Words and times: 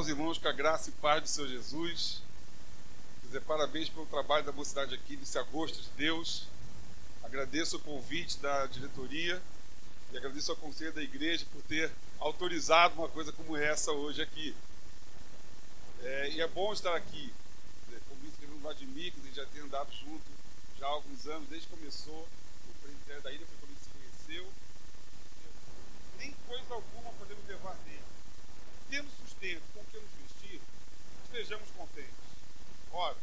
aos 0.00 0.08
irmãos 0.08 0.38
com 0.38 0.48
a 0.48 0.52
graça 0.52 0.88
e 0.88 0.92
paz 0.94 1.22
do 1.22 1.28
Senhor 1.28 1.48
Jesus. 1.48 2.22
Dizer 3.22 3.42
parabéns 3.42 3.90
pelo 3.90 4.06
trabalho 4.06 4.42
da 4.46 4.50
mocidade 4.50 4.94
aqui 4.94 5.14
nesse 5.14 5.36
agosto 5.36 5.82
de 5.82 5.90
Deus. 5.90 6.46
Agradeço 7.22 7.76
o 7.76 7.80
convite 7.80 8.38
da 8.38 8.64
diretoria 8.64 9.42
e 10.10 10.16
agradeço 10.16 10.52
ao 10.52 10.56
conselho 10.56 10.94
da 10.94 11.02
igreja 11.02 11.44
por 11.52 11.60
ter 11.64 11.92
autorizado 12.18 12.94
uma 12.94 13.10
coisa 13.10 13.30
como 13.30 13.54
essa 13.58 13.92
hoje 13.92 14.22
aqui. 14.22 14.56
É, 16.02 16.30
e 16.30 16.40
é 16.40 16.48
bom 16.48 16.72
estar 16.72 16.96
aqui. 16.96 17.30
Como 18.08 18.22
disse 18.22 18.46
o 18.46 18.58
Vladimir, 18.58 19.12
que 19.12 19.34
já 19.34 19.44
tem 19.44 19.60
andado 19.60 19.92
junto 19.92 20.24
já 20.78 20.86
há 20.86 20.90
alguns 20.90 21.26
anos, 21.26 21.46
desde 21.50 21.68
que 21.68 21.76
começou 21.76 22.26
o 22.70 22.82
presbitério 22.82 23.20
da 23.20 23.30
ilha, 23.32 23.44
foi 23.46 23.58
quando 23.58 23.72
gente 23.72 23.84
se 23.84 23.90
conheceu. 23.90 24.50
Nem 26.18 26.34
coisa 26.48 26.72
alguma 26.72 27.12
podemos 27.18 27.46
levar 27.46 27.74
dele. 27.84 28.00
Tendo 28.90 29.08
sustento 29.24 29.62
com 29.72 29.84
que 29.84 29.98
nos 29.98 30.10
vestir, 30.20 30.60
estejamos 31.24 31.70
contentes. 31.76 32.10
Ora, 32.92 33.16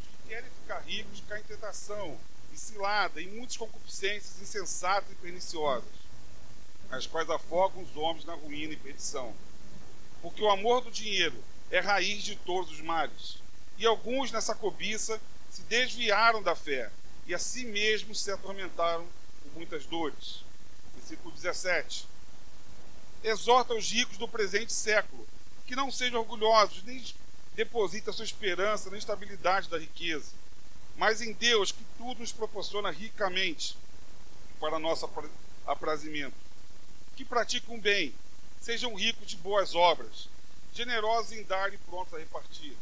os 0.00 0.06
que 0.08 0.28
querem 0.28 0.50
ficar 0.62 0.80
ricos 0.80 1.22
caem 1.28 1.42
em 1.42 1.46
tentação, 1.46 2.18
em 2.50 2.56
cilada, 2.56 3.20
em 3.20 3.28
muitas 3.28 3.58
concupiscências 3.58 4.40
insensatas 4.40 5.12
e 5.12 5.14
perniciosas, 5.16 5.92
as 6.90 7.06
quais 7.06 7.28
afogam 7.28 7.82
os 7.82 7.94
homens 7.98 8.24
na 8.24 8.32
ruína 8.32 8.72
e 8.72 8.78
perdição. 8.78 9.34
Porque 10.22 10.42
o 10.42 10.50
amor 10.50 10.80
do 10.80 10.90
dinheiro 10.90 11.36
é 11.70 11.80
raiz 11.80 12.24
de 12.24 12.36
todos 12.36 12.70
os 12.70 12.80
males. 12.80 13.36
E 13.76 13.84
alguns 13.84 14.32
nessa 14.32 14.54
cobiça 14.54 15.20
se 15.50 15.60
desviaram 15.64 16.42
da 16.42 16.56
fé 16.56 16.90
e 17.26 17.34
a 17.34 17.38
si 17.38 17.66
mesmos 17.66 18.22
se 18.22 18.30
atormentaram 18.30 19.06
com 19.42 19.50
muitas 19.50 19.84
dores. 19.84 20.42
Versículo 20.94 21.34
17. 21.34 22.13
Exorta 23.24 23.72
os 23.72 23.90
ricos 23.90 24.18
do 24.18 24.28
presente 24.28 24.70
século 24.70 25.26
que 25.66 25.74
não 25.74 25.90
sejam 25.90 26.20
orgulhosos, 26.20 26.82
nem 26.82 27.02
depositem 27.54 28.10
a 28.10 28.12
sua 28.12 28.26
esperança 28.26 28.90
na 28.90 28.98
estabilidade 28.98 29.70
da 29.70 29.78
riqueza, 29.78 30.32
mas 30.94 31.22
em 31.22 31.32
Deus 31.32 31.72
que 31.72 31.82
tudo 31.96 32.20
nos 32.20 32.32
proporciona 32.32 32.90
ricamente 32.90 33.78
para 34.60 34.78
nosso 34.78 35.08
aprazimento. 35.66 36.36
Que 37.16 37.24
praticam 37.24 37.80
bem, 37.80 38.14
sejam 38.60 38.94
ricos 38.94 39.26
de 39.26 39.38
boas 39.38 39.74
obras, 39.74 40.28
generosos 40.74 41.32
em 41.32 41.44
dar 41.44 41.72
e 41.72 41.78
prontos 41.78 42.12
a 42.12 42.18
repartir. 42.18 42.76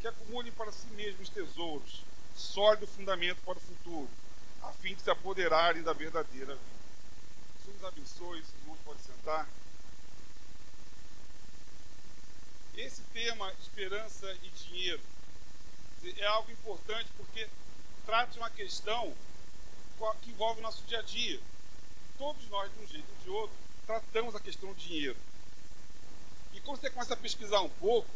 Que 0.00 0.08
acumulem 0.08 0.52
para 0.52 0.72
si 0.72 0.86
mesmos 0.96 1.28
tesouros, 1.28 2.02
sólido 2.34 2.86
fundamento 2.86 3.42
para 3.44 3.58
o 3.58 3.60
futuro, 3.60 4.08
a 4.62 4.72
fim 4.72 4.94
de 4.94 5.02
se 5.02 5.10
apoderarem 5.10 5.82
da 5.82 5.92
verdadeira 5.92 6.54
vida. 6.54 6.77
Deus 7.68 7.80
nos 7.80 7.84
abençoe, 7.84 8.40
os 8.40 8.48
irmãos 8.60 8.78
podem 8.84 9.02
sentar. 9.02 9.46
Esse 12.76 13.02
tema, 13.12 13.52
esperança 13.60 14.32
e 14.42 14.48
dinheiro, 14.50 15.02
é 16.16 16.26
algo 16.26 16.50
importante 16.50 17.10
porque 17.16 17.48
trata 18.06 18.32
de 18.32 18.38
uma 18.38 18.50
questão 18.50 19.14
que 20.22 20.30
envolve 20.30 20.60
o 20.60 20.62
nosso 20.62 20.82
dia 20.84 21.00
a 21.00 21.02
dia. 21.02 21.40
Todos 22.16 22.48
nós, 22.48 22.72
de 22.72 22.78
um 22.84 22.86
jeito 22.86 23.06
ou 23.10 23.24
de 23.24 23.30
outro, 23.30 23.56
tratamos 23.86 24.34
a 24.34 24.40
questão 24.40 24.72
do 24.72 24.78
dinheiro. 24.78 25.16
E 26.54 26.60
quando 26.60 26.80
você 26.80 26.88
começa 26.88 27.14
a 27.14 27.16
pesquisar 27.16 27.60
um 27.60 27.68
pouco, 27.68 28.08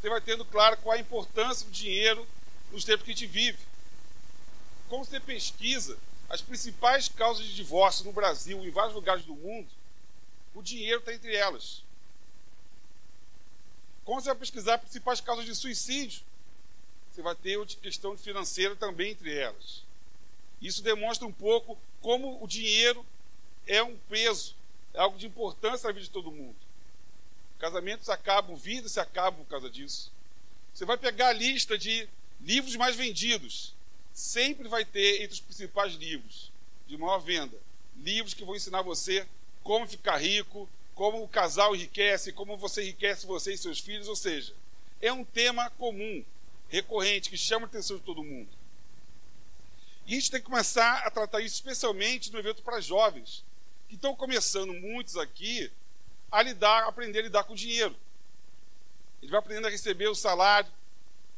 você 0.00 0.08
vai 0.08 0.20
tendo 0.20 0.44
claro 0.44 0.76
qual 0.78 0.96
a 0.96 1.00
importância 1.00 1.66
do 1.66 1.72
dinheiro 1.72 2.26
nos 2.70 2.84
tempos 2.84 3.04
que 3.04 3.10
a 3.10 3.14
gente 3.14 3.26
vive. 3.26 3.58
Como 4.88 5.04
você 5.04 5.18
pesquisa 5.20 5.98
as 6.28 6.40
principais 6.40 7.08
causas 7.08 7.44
de 7.44 7.54
divórcio 7.54 8.04
no 8.04 8.12
Brasil 8.12 8.62
e 8.64 8.68
em 8.68 8.70
vários 8.70 8.94
lugares 8.94 9.24
do 9.24 9.34
mundo, 9.34 9.68
o 10.54 10.62
dinheiro 10.62 11.00
está 11.00 11.14
entre 11.14 11.34
elas. 11.34 11.82
Como 14.04 14.20
você 14.20 14.28
vai 14.28 14.38
pesquisar 14.38 14.74
as 14.74 14.80
principais 14.80 15.20
causas 15.20 15.44
de 15.44 15.54
suicídio, 15.54 16.22
você 17.12 17.22
vai 17.22 17.34
ter 17.34 17.60
a 17.60 17.66
questão 17.66 18.16
financeira 18.16 18.76
também 18.76 19.12
entre 19.12 19.34
elas. 19.36 19.82
Isso 20.60 20.82
demonstra 20.82 21.26
um 21.26 21.32
pouco 21.32 21.78
como 22.00 22.42
o 22.42 22.46
dinheiro 22.46 23.04
é 23.66 23.82
um 23.82 23.96
peso, 24.08 24.54
é 24.94 25.00
algo 25.00 25.18
de 25.18 25.26
importância 25.26 25.88
na 25.88 25.92
vida 25.92 26.04
de 26.04 26.10
todo 26.10 26.30
mundo. 26.30 26.56
Casamentos 27.58 28.08
acabam, 28.08 28.54
vidas 28.56 28.92
se 28.92 29.00
acabam 29.00 29.44
por 29.44 29.50
causa 29.50 29.70
disso. 29.70 30.12
Você 30.72 30.84
vai 30.84 30.96
pegar 30.96 31.28
a 31.28 31.32
lista 31.32 31.78
de 31.78 32.08
livros 32.40 32.76
mais 32.76 32.96
vendidos. 32.96 33.74
Sempre 34.16 34.66
vai 34.66 34.82
ter 34.82 35.20
entre 35.20 35.34
os 35.34 35.40
principais 35.40 35.92
livros 35.92 36.50
de 36.88 36.96
maior 36.96 37.18
venda 37.18 37.54
livros 38.02 38.32
que 38.32 38.46
vão 38.46 38.56
ensinar 38.56 38.80
você 38.80 39.26
como 39.62 39.86
ficar 39.86 40.16
rico, 40.16 40.66
como 40.94 41.22
o 41.22 41.28
casal 41.28 41.76
enriquece, 41.76 42.32
como 42.32 42.56
você 42.56 42.82
enriquece 42.82 43.26
você 43.26 43.52
e 43.52 43.58
seus 43.58 43.78
filhos, 43.78 44.08
ou 44.08 44.16
seja, 44.16 44.54
é 45.02 45.12
um 45.12 45.22
tema 45.22 45.68
comum, 45.70 46.24
recorrente, 46.70 47.28
que 47.28 47.36
chama 47.36 47.66
a 47.66 47.68
atenção 47.68 47.98
de 47.98 48.04
todo 48.04 48.24
mundo. 48.24 48.48
E 50.06 50.12
a 50.12 50.14
gente 50.14 50.30
tem 50.30 50.40
que 50.40 50.46
começar 50.46 51.00
a 51.00 51.10
tratar 51.10 51.42
isso 51.42 51.56
especialmente 51.56 52.32
no 52.32 52.38
evento 52.38 52.62
para 52.62 52.80
jovens, 52.80 53.44
que 53.86 53.96
estão 53.96 54.16
começando, 54.16 54.72
muitos 54.72 55.18
aqui, 55.18 55.70
a 56.32 56.40
lidar, 56.40 56.84
a 56.84 56.88
aprender 56.88 57.18
a 57.18 57.22
lidar 57.24 57.44
com 57.44 57.54
dinheiro. 57.54 57.94
Ele 59.20 59.30
vai 59.30 59.40
aprendendo 59.40 59.66
a 59.66 59.70
receber 59.70 60.08
o 60.08 60.14
salário, 60.14 60.72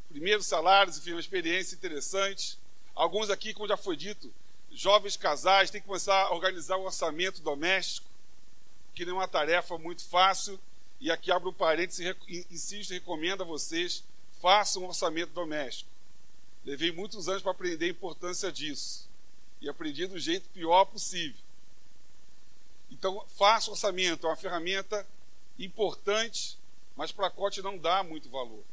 primeiros 0.08 0.46
salários, 0.46 0.98
enfim, 0.98 1.12
uma 1.12 1.20
experiência 1.20 1.74
interessante. 1.74 2.56
Alguns 2.98 3.30
aqui, 3.30 3.54
como 3.54 3.68
já 3.68 3.76
foi 3.76 3.96
dito, 3.96 4.28
jovens 4.72 5.16
casais 5.16 5.70
têm 5.70 5.80
que 5.80 5.86
começar 5.86 6.20
a 6.20 6.34
organizar 6.34 6.76
o 6.76 6.84
orçamento 6.84 7.40
doméstico 7.40 8.08
que 8.92 9.04
não 9.04 9.12
é 9.12 9.16
uma 9.20 9.28
tarefa 9.28 9.78
muito 9.78 10.04
fácil. 10.04 10.58
E 10.98 11.08
aqui 11.08 11.30
abro 11.30 11.50
um 11.50 11.52
parênteses, 11.52 12.16
insisto 12.50 12.92
recomendo 12.92 13.42
a 13.42 13.46
vocês, 13.46 14.02
façam 14.42 14.82
um 14.82 14.88
orçamento 14.88 15.30
doméstico. 15.32 15.88
Levei 16.64 16.90
muitos 16.90 17.28
anos 17.28 17.40
para 17.40 17.52
aprender 17.52 17.86
a 17.86 17.90
importância 17.90 18.50
disso. 18.50 19.08
E 19.60 19.68
aprendi 19.68 20.04
do 20.08 20.18
jeito 20.18 20.48
pior 20.48 20.84
possível. 20.86 21.40
Então, 22.90 23.24
faça 23.36 23.70
orçamento, 23.70 24.26
é 24.26 24.30
uma 24.30 24.34
ferramenta 24.34 25.06
importante, 25.56 26.58
mas 26.96 27.12
para 27.12 27.28
a 27.28 27.30
COT 27.30 27.62
não 27.62 27.78
dá 27.78 28.02
muito 28.02 28.28
valor. 28.28 28.64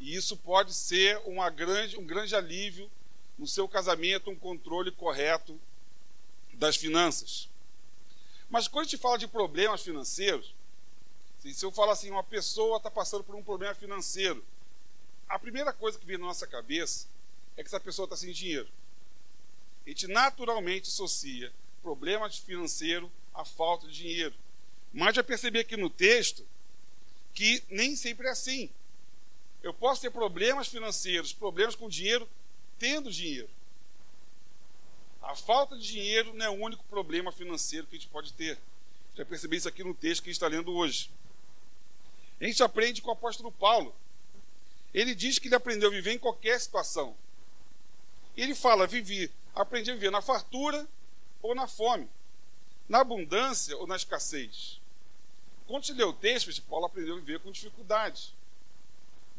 E 0.00 0.16
isso 0.16 0.34
pode 0.34 0.72
ser 0.72 1.20
grande, 1.54 1.98
um 1.98 2.06
grande 2.06 2.34
alívio 2.34 2.90
no 3.38 3.46
seu 3.46 3.68
casamento, 3.68 4.30
um 4.30 4.34
controle 4.36 4.90
correto 4.90 5.60
das 6.54 6.74
finanças. 6.74 7.50
Mas 8.48 8.66
quando 8.66 8.86
a 8.86 8.88
gente 8.88 9.00
fala 9.00 9.18
de 9.18 9.28
problemas 9.28 9.82
financeiros, 9.82 10.54
se 11.38 11.62
eu 11.62 11.70
falar 11.70 11.92
assim, 11.92 12.10
uma 12.10 12.24
pessoa 12.24 12.78
está 12.78 12.90
passando 12.90 13.22
por 13.22 13.34
um 13.34 13.42
problema 13.42 13.74
financeiro, 13.74 14.42
a 15.28 15.38
primeira 15.38 15.70
coisa 15.70 15.98
que 15.98 16.06
vem 16.06 16.16
na 16.16 16.26
nossa 16.26 16.46
cabeça 16.46 17.06
é 17.54 17.62
que 17.62 17.68
essa 17.68 17.78
pessoa 17.78 18.04
está 18.04 18.16
sem 18.16 18.32
dinheiro. 18.32 18.68
A 19.86 19.90
gente 19.90 20.08
naturalmente 20.08 20.88
associa 20.88 21.52
problema 21.82 22.28
financeiro 22.30 23.12
à 23.34 23.44
falta 23.44 23.86
de 23.86 23.92
dinheiro. 23.92 24.34
Mas 24.94 25.14
já 25.14 25.22
percebi 25.22 25.58
aqui 25.58 25.76
no 25.76 25.90
texto 25.90 26.46
que 27.34 27.62
nem 27.68 27.94
sempre 27.94 28.26
é 28.26 28.30
assim. 28.30 28.70
Eu 29.62 29.74
posso 29.74 30.00
ter 30.00 30.10
problemas 30.10 30.68
financeiros, 30.68 31.32
problemas 31.32 31.74
com 31.74 31.88
dinheiro, 31.88 32.28
tendo 32.78 33.10
dinheiro. 33.10 33.48
A 35.22 35.36
falta 35.36 35.76
de 35.76 35.86
dinheiro 35.86 36.32
não 36.34 36.46
é 36.46 36.48
o 36.48 36.64
único 36.64 36.82
problema 36.84 37.30
financeiro 37.30 37.86
que 37.86 37.96
a 37.96 37.98
gente 37.98 38.08
pode 38.08 38.32
ter. 38.32 38.58
Já 39.14 39.24
percebi 39.24 39.56
isso 39.56 39.68
aqui 39.68 39.84
no 39.84 39.94
texto 39.94 40.22
que 40.22 40.30
a 40.30 40.32
gente 40.32 40.36
está 40.36 40.48
lendo 40.48 40.72
hoje. 40.72 41.10
A 42.40 42.44
gente 42.44 42.62
aprende 42.62 43.02
com 43.02 43.10
o 43.10 43.12
apóstolo 43.12 43.52
Paulo. 43.52 43.94
Ele 44.94 45.14
diz 45.14 45.38
que 45.38 45.48
ele 45.48 45.54
aprendeu 45.54 45.90
a 45.90 45.92
viver 45.92 46.12
em 46.12 46.18
qualquer 46.18 46.58
situação. 46.58 47.14
Ele 48.36 48.54
fala: 48.54 48.86
vivi, 48.86 49.30
aprendi 49.54 49.90
a 49.90 49.94
viver 49.94 50.10
na 50.10 50.22
fartura 50.22 50.88
ou 51.42 51.54
na 51.54 51.68
fome, 51.68 52.08
na 52.88 53.00
abundância 53.00 53.76
ou 53.76 53.86
na 53.86 53.96
escassez. 53.96 54.80
Quando 55.66 55.84
se 55.84 55.92
lê 55.92 56.02
o 56.02 56.12
texto, 56.12 56.62
Paulo 56.62 56.86
aprendeu 56.86 57.14
a 57.14 57.18
viver 57.18 57.40
com 57.40 57.52
dificuldade. 57.52 58.34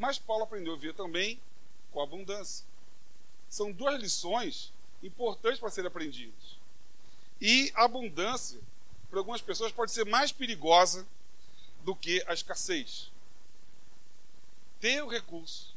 Mas 0.02 0.18
Paulo 0.18 0.46
aprendeu 0.46 0.74
a 0.74 0.76
viver 0.76 0.96
também 0.96 1.40
com 1.92 2.02
abundância. 2.02 2.66
São 3.48 3.72
duas 3.72 4.02
lições 4.02 4.74
importantes 5.04 5.60
para 5.60 5.70
serem 5.70 5.90
aprendidos. 5.90 6.58
E 7.40 7.72
a 7.76 7.86
abundância, 7.86 8.60
para 9.12 9.20
algumas 9.20 9.42
pessoas, 9.42 9.72
pode 9.72 9.92
ser 9.92 10.04
mais 10.08 10.32
perigosa 10.32 11.08
do 11.84 11.96
que 11.96 12.24
a 12.26 12.34
escassez. 12.34 13.12
Ter 14.80 15.04
o 15.04 15.08
recurso, 15.08 15.76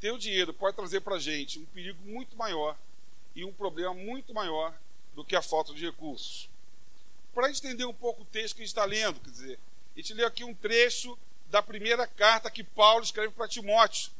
ter 0.00 0.10
o 0.10 0.18
dinheiro, 0.18 0.52
pode 0.52 0.74
trazer 0.74 0.98
para 1.02 1.14
a 1.14 1.20
gente 1.20 1.60
um 1.60 1.66
perigo 1.66 2.02
muito 2.04 2.36
maior 2.36 2.76
e 3.36 3.44
um 3.44 3.52
problema 3.52 3.94
muito 3.94 4.34
maior 4.34 4.76
do 5.14 5.24
que 5.24 5.36
a 5.36 5.42
falta 5.42 5.72
de 5.72 5.86
recursos. 5.86 6.50
Para 7.32 7.48
entender 7.48 7.84
um 7.84 7.94
pouco 7.94 8.22
o 8.22 8.26
texto 8.26 8.56
que 8.56 8.62
a 8.62 8.64
gente 8.64 8.72
está 8.72 8.84
lendo, 8.84 9.20
quer 9.20 9.30
dizer, 9.30 9.58
a 9.94 10.00
gente 10.00 10.14
leu 10.14 10.26
aqui 10.26 10.42
um 10.42 10.52
trecho 10.52 11.16
da 11.50 11.62
primeira 11.62 12.06
carta 12.06 12.50
que 12.50 12.64
Paulo 12.64 13.04
escreve 13.04 13.32
para 13.32 13.48
Timóteo. 13.48 14.10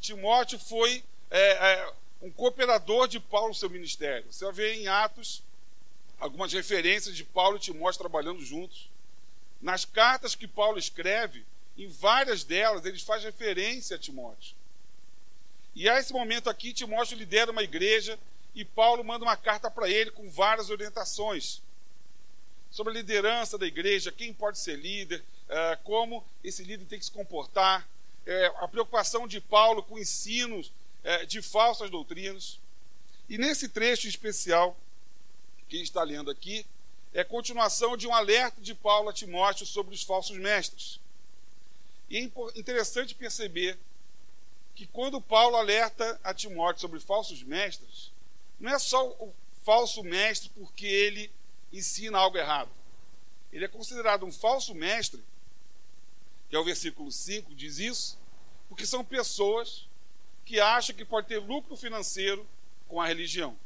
Timóteo 0.00 0.58
foi 0.58 1.02
é, 1.30 1.72
é, 1.72 1.92
um 2.22 2.30
cooperador 2.30 3.08
de 3.08 3.18
Paulo 3.18 3.48
no 3.48 3.54
seu 3.54 3.70
ministério. 3.70 4.30
Você 4.30 4.44
vai 4.44 4.54
ver 4.54 4.74
em 4.74 4.88
Atos 4.88 5.42
algumas 6.18 6.52
referências 6.52 7.16
de 7.16 7.24
Paulo 7.24 7.56
e 7.56 7.60
Timóteo 7.60 8.00
trabalhando 8.00 8.44
juntos. 8.44 8.90
Nas 9.60 9.84
cartas 9.84 10.34
que 10.34 10.46
Paulo 10.46 10.78
escreve, 10.78 11.44
em 11.76 11.88
várias 11.88 12.44
delas, 12.44 12.84
ele 12.84 12.98
faz 12.98 13.24
referência 13.24 13.96
a 13.96 13.98
Timóteo. 13.98 14.54
E 15.74 15.88
a 15.88 15.98
esse 15.98 16.12
momento 16.12 16.50
aqui, 16.50 16.72
Timóteo 16.72 17.16
lidera 17.16 17.50
uma 17.50 17.62
igreja 17.62 18.18
e 18.54 18.64
Paulo 18.64 19.04
manda 19.04 19.24
uma 19.24 19.36
carta 19.36 19.70
para 19.70 19.88
ele 19.88 20.10
com 20.10 20.28
várias 20.28 20.68
orientações 20.68 21.62
sobre 22.70 22.92
a 22.92 22.96
liderança 22.96 23.58
da 23.58 23.66
igreja, 23.66 24.12
quem 24.12 24.32
pode 24.32 24.58
ser 24.58 24.76
líder, 24.76 25.22
eh, 25.48 25.78
como 25.82 26.24
esse 26.44 26.62
líder 26.62 26.84
tem 26.86 26.98
que 26.98 27.04
se 27.04 27.10
comportar, 27.10 27.88
eh, 28.26 28.52
a 28.58 28.68
preocupação 28.68 29.26
de 29.26 29.40
Paulo 29.40 29.82
com 29.82 29.98
ensinos 29.98 30.72
eh, 31.02 31.26
de 31.26 31.42
falsas 31.42 31.90
doutrinas. 31.90 32.58
E 33.28 33.36
nesse 33.38 33.68
trecho 33.68 34.06
especial 34.06 34.76
que 35.68 35.78
está 35.78 36.02
lendo 36.02 36.30
aqui, 36.30 36.64
é 37.12 37.24
continuação 37.24 37.96
de 37.96 38.06
um 38.06 38.14
alerta 38.14 38.60
de 38.60 38.74
Paulo 38.74 39.08
a 39.08 39.12
Timóteo 39.12 39.66
sobre 39.66 39.94
os 39.94 40.02
falsos 40.02 40.36
mestres. 40.36 41.00
E 42.08 42.16
é 42.18 42.20
interessante 42.58 43.14
perceber 43.14 43.76
que 44.74 44.86
quando 44.86 45.20
Paulo 45.20 45.56
alerta 45.56 46.20
a 46.22 46.32
Timóteo 46.32 46.80
sobre 46.80 47.00
falsos 47.00 47.42
mestres, 47.42 48.12
não 48.58 48.72
é 48.72 48.78
só 48.78 49.08
o 49.08 49.32
falso 49.64 50.02
mestre 50.02 50.50
porque 50.54 50.86
ele 50.86 51.30
ensina 51.72 52.18
algo 52.18 52.36
errado. 52.36 52.70
Ele 53.52 53.64
é 53.64 53.68
considerado 53.68 54.24
um 54.24 54.32
falso 54.32 54.74
mestre, 54.74 55.22
que 56.48 56.56
é 56.56 56.58
o 56.58 56.64
versículo 56.64 57.10
5, 57.10 57.54
diz 57.54 57.78
isso, 57.78 58.18
porque 58.68 58.86
são 58.86 59.04
pessoas 59.04 59.88
que 60.44 60.60
acham 60.60 60.94
que 60.94 61.04
pode 61.04 61.28
ter 61.28 61.38
lucro 61.38 61.76
financeiro 61.76 62.46
com 62.88 63.00
a 63.00 63.06
religião. 63.06 63.56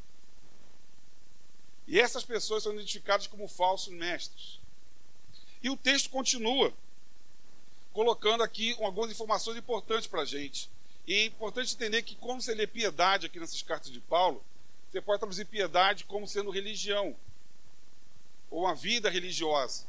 E 1.86 2.00
essas 2.00 2.24
pessoas 2.24 2.62
são 2.62 2.74
identificadas 2.74 3.26
como 3.26 3.46
falsos 3.46 3.92
mestres. 3.92 4.60
E 5.62 5.70
o 5.70 5.76
texto 5.76 6.10
continua 6.10 6.72
colocando 7.92 8.42
aqui 8.42 8.74
algumas 8.82 9.10
informações 9.10 9.56
importantes 9.56 10.06
para 10.06 10.22
a 10.22 10.24
gente. 10.24 10.70
E 11.06 11.14
é 11.14 11.24
importante 11.26 11.74
entender 11.74 12.02
que, 12.02 12.16
quando 12.16 12.40
você 12.40 12.54
lê 12.54 12.66
piedade 12.66 13.26
aqui 13.26 13.38
nessas 13.38 13.62
cartas 13.62 13.90
de 13.90 14.00
Paulo, 14.00 14.42
você 14.90 15.00
pode 15.00 15.20
traduzir 15.20 15.44
piedade 15.46 16.04
como 16.04 16.26
sendo 16.26 16.50
religião 16.50 17.14
ou 18.54 18.60
uma 18.60 18.74
vida 18.74 19.10
religiosa. 19.10 19.84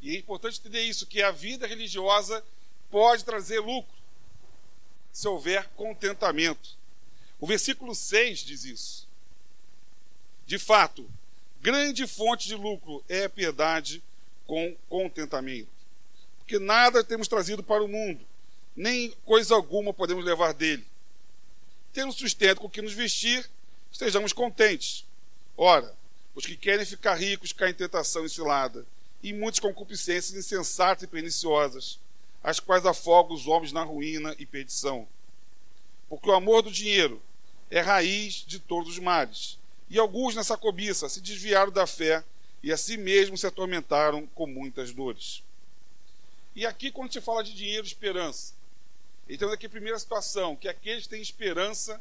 E 0.00 0.16
é 0.16 0.18
importante 0.18 0.58
entender 0.58 0.82
isso, 0.82 1.06
que 1.06 1.22
a 1.22 1.30
vida 1.30 1.64
religiosa 1.64 2.44
pode 2.90 3.24
trazer 3.24 3.60
lucro, 3.60 3.94
se 5.12 5.28
houver 5.28 5.68
contentamento. 5.76 6.76
O 7.38 7.46
versículo 7.46 7.94
6 7.94 8.40
diz 8.40 8.64
isso. 8.64 9.08
De 10.44 10.58
fato, 10.58 11.08
grande 11.60 12.04
fonte 12.04 12.48
de 12.48 12.56
lucro 12.56 13.04
é 13.08 13.26
a 13.26 13.30
piedade 13.30 14.02
com 14.44 14.76
contentamento. 14.88 15.70
Porque 16.38 16.58
nada 16.58 17.04
temos 17.04 17.28
trazido 17.28 17.62
para 17.62 17.84
o 17.84 17.88
mundo, 17.88 18.26
nem 18.74 19.10
coisa 19.24 19.54
alguma 19.54 19.94
podemos 19.94 20.24
levar 20.24 20.52
dele. 20.52 20.84
Tendo 21.92 22.12
sustento 22.12 22.60
com 22.60 22.68
que 22.68 22.82
nos 22.82 22.92
vestir, 22.92 23.48
estejamos 23.92 24.32
contentes. 24.32 25.06
Ora, 25.56 25.96
os 26.34 26.46
que 26.46 26.56
querem 26.56 26.86
ficar 26.86 27.14
ricos 27.14 27.52
caem 27.52 27.72
em 27.72 27.76
tentação 27.76 28.24
e 28.24 28.30
cilada, 28.30 28.86
e 29.22 29.32
muitas 29.32 29.60
concupiscências 29.60 30.36
insensatas 30.36 31.04
e 31.04 31.06
perniciosas, 31.06 31.98
as 32.42 32.58
quais 32.58 32.84
afogam 32.84 33.34
os 33.34 33.46
homens 33.46 33.72
na 33.72 33.82
ruína 33.82 34.34
e 34.38 34.44
perdição. 34.44 35.06
Porque 36.08 36.28
o 36.28 36.34
amor 36.34 36.62
do 36.62 36.70
dinheiro 36.70 37.22
é 37.70 37.80
raiz 37.80 38.44
de 38.46 38.58
todos 38.58 38.92
os 38.92 38.98
males. 38.98 39.58
E 39.88 39.98
alguns 39.98 40.34
nessa 40.34 40.56
cobiça 40.56 41.08
se 41.08 41.20
desviaram 41.20 41.70
da 41.70 41.86
fé 41.86 42.24
e 42.62 42.72
a 42.72 42.76
si 42.76 42.96
mesmos 42.96 43.40
se 43.40 43.46
atormentaram 43.46 44.26
com 44.28 44.46
muitas 44.46 44.92
dores. 44.92 45.42
E 46.54 46.66
aqui, 46.66 46.90
quando 46.90 47.12
se 47.12 47.20
fala 47.20 47.42
de 47.42 47.54
dinheiro, 47.54 47.86
esperança, 47.86 48.54
então 49.28 49.50
aqui 49.50 49.66
a 49.66 49.70
primeira 49.70 49.98
situação, 49.98 50.56
que 50.56 50.68
aqueles 50.68 51.04
que 51.04 51.10
têm 51.10 51.22
esperança 51.22 52.00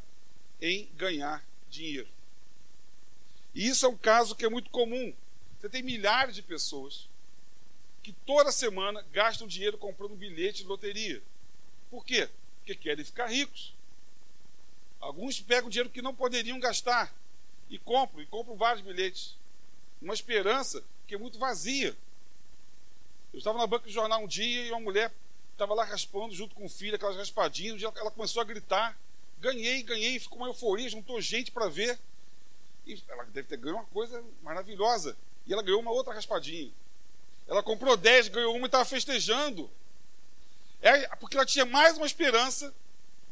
em 0.62 0.90
ganhar 0.96 1.44
dinheiro. 1.70 2.08
E 3.54 3.68
isso 3.68 3.86
é 3.86 3.90
um 3.90 3.98
caso 3.98 4.36
que 4.36 4.46
é 4.46 4.50
muito 4.50 4.70
comum. 4.70 5.14
Você 5.60 5.70
tem 5.70 5.84
milhares 5.84 6.36
de 6.36 6.42
pessoas 6.42 7.08
que 8.02 8.12
toda 8.12 8.52
semana 8.52 9.06
gastam 9.12 9.48
dinheiro 9.48 9.78
comprando 9.78 10.16
bilhete 10.16 10.64
de 10.64 10.68
loteria. 10.68 11.22
Por 11.90 12.06
quê? 12.06 12.30
Porque 12.58 12.76
querem 12.76 13.06
ficar 13.06 13.28
ricos. 13.28 13.74
Alguns 15.00 15.40
pegam 15.40 15.70
dinheiro 15.70 15.90
que 15.90 16.02
não 16.02 16.16
poderiam 16.16 16.60
gastar 16.60 17.14
e 17.70 17.78
compram, 17.78 18.22
e 18.22 18.26
compram 18.26 18.56
vários 18.56 18.84
bilhetes. 18.84 19.36
Uma 20.02 20.14
esperança 20.14 20.84
que 21.08 21.16
é 21.16 21.18
muito 21.18 21.38
vazia. 21.38 21.96
Eu 23.34 23.38
estava 23.38 23.58
na 23.58 23.68
banca 23.68 23.88
de 23.88 23.94
jornal 23.94 24.24
um 24.24 24.28
dia 24.28 24.66
e 24.66 24.72
uma 24.72 24.80
mulher 24.80 25.14
estava 25.52 25.74
lá 25.74 25.84
raspando 25.84 26.34
junto 26.34 26.56
com 26.56 26.66
o 26.66 26.70
filho, 26.70 26.96
aquelas 26.96 27.16
raspadinhas. 27.16 27.76
Um 27.76 27.78
dia 27.78 27.92
ela 27.96 28.12
começou 28.12 28.42
a 28.42 28.46
gritar: 28.46 28.98
ganhei, 29.40 29.84
ganhei, 29.84 30.20
ficou 30.20 30.40
uma 30.40 30.48
euforia, 30.48 30.90
juntou 30.90 31.22
gente 31.22 31.52
para 31.52 31.70
ver. 31.70 32.00
E 32.94 33.04
ela 33.08 33.24
deve 33.26 33.48
ter 33.48 33.58
ganho 33.58 33.76
uma 33.76 33.86
coisa 33.86 34.24
maravilhosa. 34.42 35.18
E 35.46 35.54
ela 35.54 35.64
ganhou 35.64 35.80
uma 35.80 35.92
outra 35.92 36.14
raspadinha. 36.14 36.72
Ela 37.48 37.64
comprou 37.64 37.98
10, 37.98 38.30
ganhou 38.30 38.56
uma 38.56 38.66
e 38.66 38.68
estava 38.68 38.86
festejando. 38.86 39.70
É 40.82 41.08
porque 41.16 41.38
ela 41.38 41.46
tinha 41.46 41.66
mais 41.66 41.98
uma 41.98 42.06
esperança 42.06 42.74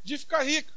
de 0.04 0.18
ficar 0.18 0.44
rica. 0.44 0.74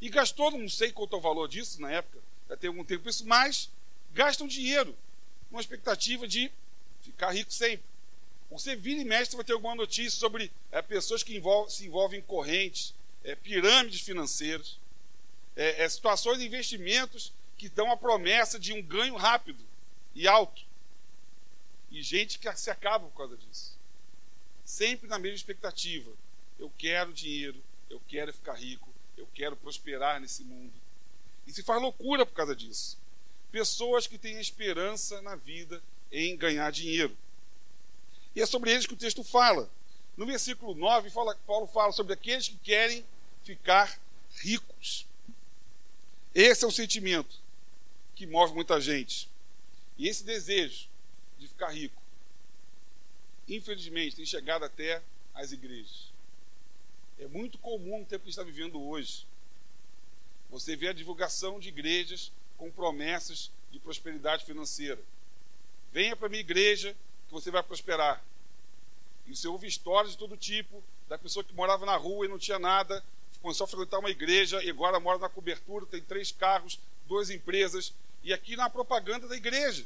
E 0.00 0.08
gastou, 0.08 0.50
não 0.50 0.68
sei 0.68 0.92
quanto 0.92 1.14
é 1.14 1.18
o 1.18 1.22
valor 1.22 1.48
disso 1.48 1.80
na 1.80 1.90
época, 1.90 2.18
já 2.48 2.56
tem 2.56 2.68
algum 2.68 2.84
tempo 2.84 3.08
isso, 3.08 3.24
mas 3.24 3.70
gastam 4.12 4.48
dinheiro 4.48 4.96
numa 5.50 5.60
expectativa 5.60 6.26
de 6.26 6.50
ficar 7.02 7.30
rico 7.30 7.52
sempre. 7.52 7.84
Você 8.50 8.76
vira 8.76 9.00
e 9.00 9.04
mexe, 9.04 9.34
vai 9.34 9.44
ter 9.44 9.52
alguma 9.52 9.74
notícia 9.74 10.18
sobre 10.18 10.50
é, 10.70 10.82
pessoas 10.82 11.22
que 11.22 11.40
se 11.68 11.86
envolvem 11.86 12.20
em 12.20 12.22
correntes, 12.22 12.94
é, 13.24 13.34
pirâmides 13.34 14.00
financeiras, 14.00 14.76
é, 15.56 15.84
é, 15.84 15.88
situações 15.88 16.38
de 16.38 16.46
investimentos 16.46 17.32
que 17.56 17.68
dão 17.68 17.90
a 17.90 17.96
promessa 17.96 18.58
de 18.58 18.72
um 18.72 18.82
ganho 18.82 19.16
rápido 19.16 19.64
e 20.14 20.26
alto. 20.26 20.62
E 21.90 22.02
gente 22.02 22.38
que 22.38 22.52
se 22.56 22.70
acaba 22.70 23.06
por 23.08 23.16
causa 23.16 23.36
disso. 23.36 23.78
Sempre 24.64 25.08
na 25.08 25.18
mesma 25.18 25.36
expectativa. 25.36 26.10
Eu 26.58 26.72
quero 26.78 27.12
dinheiro, 27.12 27.62
eu 27.90 28.00
quero 28.08 28.32
ficar 28.32 28.54
rico, 28.54 28.88
eu 29.16 29.28
quero 29.34 29.56
prosperar 29.56 30.20
nesse 30.20 30.42
mundo. 30.42 30.72
E 31.46 31.52
se 31.52 31.62
faz 31.62 31.80
loucura 31.80 32.24
por 32.24 32.34
causa 32.34 32.56
disso. 32.56 32.98
Pessoas 33.50 34.06
que 34.06 34.16
têm 34.16 34.40
esperança 34.40 35.20
na 35.22 35.36
vida 35.36 35.82
em 36.10 36.36
ganhar 36.36 36.70
dinheiro. 36.72 37.16
E 38.34 38.40
é 38.40 38.46
sobre 38.46 38.70
eles 38.70 38.86
que 38.86 38.94
o 38.94 38.96
texto 38.96 39.22
fala. 39.22 39.70
No 40.16 40.26
versículo 40.26 40.74
9, 40.74 41.10
fala, 41.10 41.36
Paulo 41.46 41.66
fala 41.66 41.92
sobre 41.92 42.12
aqueles 42.12 42.48
que 42.48 42.56
querem 42.56 43.04
ficar 43.44 43.98
ricos. 44.36 45.06
Esse 46.34 46.64
é 46.64 46.66
o 46.66 46.70
sentimento 46.70 47.36
que 48.14 48.26
move 48.26 48.54
muita 48.54 48.80
gente. 48.80 49.28
E 49.98 50.08
esse 50.08 50.24
desejo 50.24 50.88
de 51.38 51.48
ficar 51.48 51.70
rico, 51.70 52.00
infelizmente, 53.48 54.16
tem 54.16 54.24
chegado 54.24 54.64
até 54.64 55.02
as 55.34 55.52
igrejas. 55.52 56.10
É 57.18 57.26
muito 57.26 57.58
comum 57.58 58.00
no 58.00 58.04
tempo 58.04 58.24
que 58.24 58.30
está 58.30 58.42
vivendo 58.42 58.82
hoje. 58.82 59.26
Você 60.50 60.74
vê 60.76 60.88
a 60.88 60.92
divulgação 60.92 61.60
de 61.60 61.68
igrejas 61.68 62.32
com 62.56 62.70
promessas 62.70 63.50
de 63.70 63.78
prosperidade 63.78 64.44
financeira. 64.44 65.00
Venha 65.92 66.16
para 66.16 66.26
a 66.26 66.30
minha 66.30 66.40
igreja 66.40 66.96
que 67.26 67.32
você 67.32 67.50
vai 67.50 67.62
prosperar. 67.62 68.22
E 69.26 69.36
você 69.36 69.46
ouve 69.48 69.66
histórias 69.66 70.12
de 70.12 70.18
todo 70.18 70.36
tipo, 70.36 70.82
da 71.08 71.18
pessoa 71.18 71.44
que 71.44 71.54
morava 71.54 71.86
na 71.86 71.96
rua 71.96 72.26
e 72.26 72.28
não 72.28 72.38
tinha 72.38 72.58
nada, 72.58 73.04
começou 73.42 73.64
a 73.64 73.68
frequentar 73.68 73.98
uma 73.98 74.10
igreja 74.10 74.62
e 74.62 74.70
agora 74.70 75.00
mora 75.00 75.18
na 75.18 75.28
cobertura, 75.28 75.84
tem 75.84 76.00
três 76.00 76.30
carros, 76.30 76.78
duas 77.06 77.28
empresas, 77.28 77.92
e 78.22 78.32
aqui 78.32 78.56
na 78.56 78.70
propaganda 78.70 79.26
da 79.26 79.36
igreja. 79.36 79.84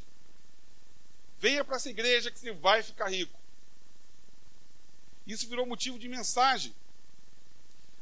Venha 1.39 1.65
para 1.65 1.75
essa 1.75 1.89
igreja 1.89 2.31
que 2.31 2.39
você 2.39 2.51
vai 2.51 2.83
ficar 2.83 3.09
rico. 3.09 3.37
Isso 5.25 5.49
virou 5.49 5.65
motivo 5.65 5.97
de 5.99 6.07
mensagem. 6.07 6.73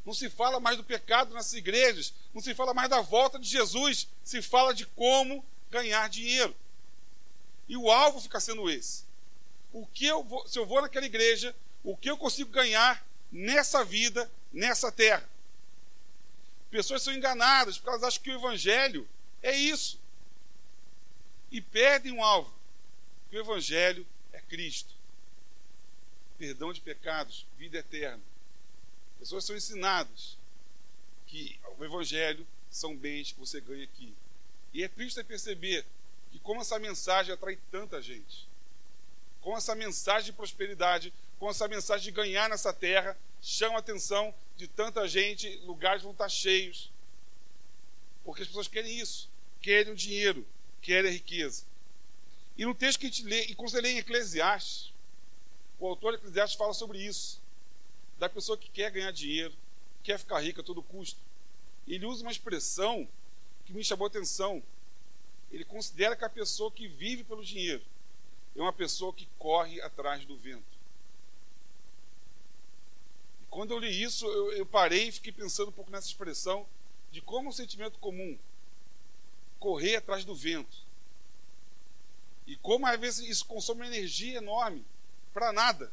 Não 0.05 0.13
se 0.13 0.29
fala 0.29 0.59
mais 0.59 0.77
do 0.77 0.83
pecado 0.83 1.33
nessas 1.33 1.53
igrejas, 1.53 2.13
não 2.33 2.41
se 2.41 2.53
fala 2.53 2.73
mais 2.73 2.89
da 2.89 3.01
volta 3.01 3.39
de 3.39 3.47
Jesus, 3.47 4.07
se 4.23 4.41
fala 4.41 4.73
de 4.73 4.85
como 4.85 5.43
ganhar 5.71 6.07
dinheiro. 6.09 6.55
E 7.67 7.75
o 7.75 7.89
alvo 7.89 8.21
fica 8.21 8.39
sendo 8.39 8.69
esse. 8.69 9.03
O 9.73 9.87
que 9.87 10.05
eu 10.05 10.23
vou, 10.23 10.47
se 10.47 10.59
eu 10.59 10.65
vou 10.65 10.81
naquela 10.81 11.05
igreja, 11.05 11.55
o 11.83 11.97
que 11.97 12.09
eu 12.09 12.17
consigo 12.17 12.51
ganhar 12.51 13.05
nessa 13.31 13.83
vida, 13.83 14.31
nessa 14.53 14.91
terra? 14.91 15.27
Pessoas 16.75 17.03
são 17.03 17.13
enganadas 17.13 17.77
porque 17.77 17.89
elas 17.89 18.03
acham 18.03 18.21
que 18.21 18.31
o 18.31 18.35
Evangelho 18.35 19.07
é 19.41 19.55
isso. 19.55 19.97
E 21.49 21.61
perdem 21.61 22.11
o 22.11 22.21
alvo. 22.21 22.53
Que 23.29 23.37
o 23.37 23.39
Evangelho 23.39 24.05
é 24.33 24.41
Cristo. 24.41 24.93
Perdão 26.37 26.73
de 26.73 26.81
pecados, 26.81 27.45
vida 27.57 27.77
eterna. 27.77 28.21
Pessoas 29.17 29.45
são 29.45 29.55
ensinadas 29.55 30.37
que 31.27 31.57
o 31.77 31.85
Evangelho 31.85 32.45
são 32.69 32.93
bens 32.93 33.31
que 33.31 33.39
você 33.39 33.61
ganha 33.61 33.85
aqui. 33.85 34.13
E 34.73 34.83
é 34.83 34.89
triste 34.89 35.23
perceber 35.23 35.85
que 36.29 36.39
como 36.39 36.59
essa 36.59 36.77
mensagem 36.77 37.33
atrai 37.33 37.57
tanta 37.71 38.01
gente. 38.01 38.49
com 39.39 39.55
essa 39.55 39.75
mensagem 39.75 40.25
de 40.25 40.33
prosperidade, 40.33 41.13
com 41.39 41.49
essa 41.49 41.69
mensagem 41.69 42.03
de 42.03 42.11
ganhar 42.11 42.49
nessa 42.49 42.73
terra, 42.73 43.17
chama 43.45 43.75
a 43.75 43.79
atenção 43.79 44.33
de 44.57 44.67
tanta 44.67 45.07
gente, 45.07 45.57
lugares 45.57 46.01
vão 46.01 46.11
estar 46.11 46.27
cheios. 46.27 46.91
Porque 48.23 48.41
as 48.41 48.47
pessoas 48.47 48.67
querem 48.67 48.99
isso, 48.99 49.29
querem 49.61 49.93
o 49.93 49.95
dinheiro, 49.95 50.43
querem 50.81 51.11
a 51.11 51.13
riqueza. 51.13 51.63
E 52.57 52.65
no 52.65 52.73
texto 52.73 52.99
que 52.99 53.05
a 53.05 53.09
gente 53.09 53.23
lê, 53.23 53.43
e 53.43 53.53
quando 53.53 53.69
você 53.69 53.81
lê 53.81 53.91
em 53.91 53.97
Eclesiastes, 53.99 54.91
o 55.77 55.87
autor 55.87 56.13
de 56.13 56.17
Eclesiastes 56.17 56.57
fala 56.57 56.73
sobre 56.73 56.97
isso. 56.97 57.39
Da 58.17 58.27
pessoa 58.27 58.57
que 58.57 58.67
quer 58.67 58.89
ganhar 58.89 59.11
dinheiro, 59.11 59.53
quer 60.01 60.17
ficar 60.17 60.39
rica 60.39 60.61
a 60.61 60.63
todo 60.63 60.81
custo. 60.81 61.19
Ele 61.87 62.07
usa 62.07 62.23
uma 62.23 62.31
expressão 62.31 63.07
que 63.63 63.73
me 63.73 63.83
chamou 63.83 64.05
a 64.05 64.09
atenção. 64.09 64.63
Ele 65.51 65.63
considera 65.63 66.15
que 66.15 66.25
a 66.25 66.29
pessoa 66.29 66.71
que 66.71 66.87
vive 66.87 67.23
pelo 67.23 67.45
dinheiro 67.45 67.83
é 68.55 68.61
uma 68.61 68.73
pessoa 68.73 69.13
que 69.13 69.27
corre 69.37 69.79
atrás 69.81 70.25
do 70.25 70.35
vento. 70.35 70.74
Quando 73.55 73.71
eu 73.71 73.79
li 73.79 74.03
isso, 74.03 74.25
eu, 74.25 74.51
eu 74.51 74.65
parei 74.65 75.07
e 75.07 75.11
fiquei 75.13 75.31
pensando 75.31 75.69
um 75.69 75.71
pouco 75.71 75.89
nessa 75.89 76.07
expressão 76.07 76.67
de 77.09 77.21
como 77.21 77.47
um 77.47 77.53
sentimento 77.53 77.97
comum 77.99 78.37
correr 79.57 79.95
atrás 79.95 80.25
do 80.25 80.35
vento. 80.35 80.75
E 82.45 82.57
como 82.57 82.85
às 82.85 82.99
vezes 82.99 83.29
isso 83.29 83.45
consome 83.45 83.79
uma 83.79 83.87
energia 83.87 84.39
enorme 84.39 84.85
para 85.33 85.53
nada. 85.53 85.89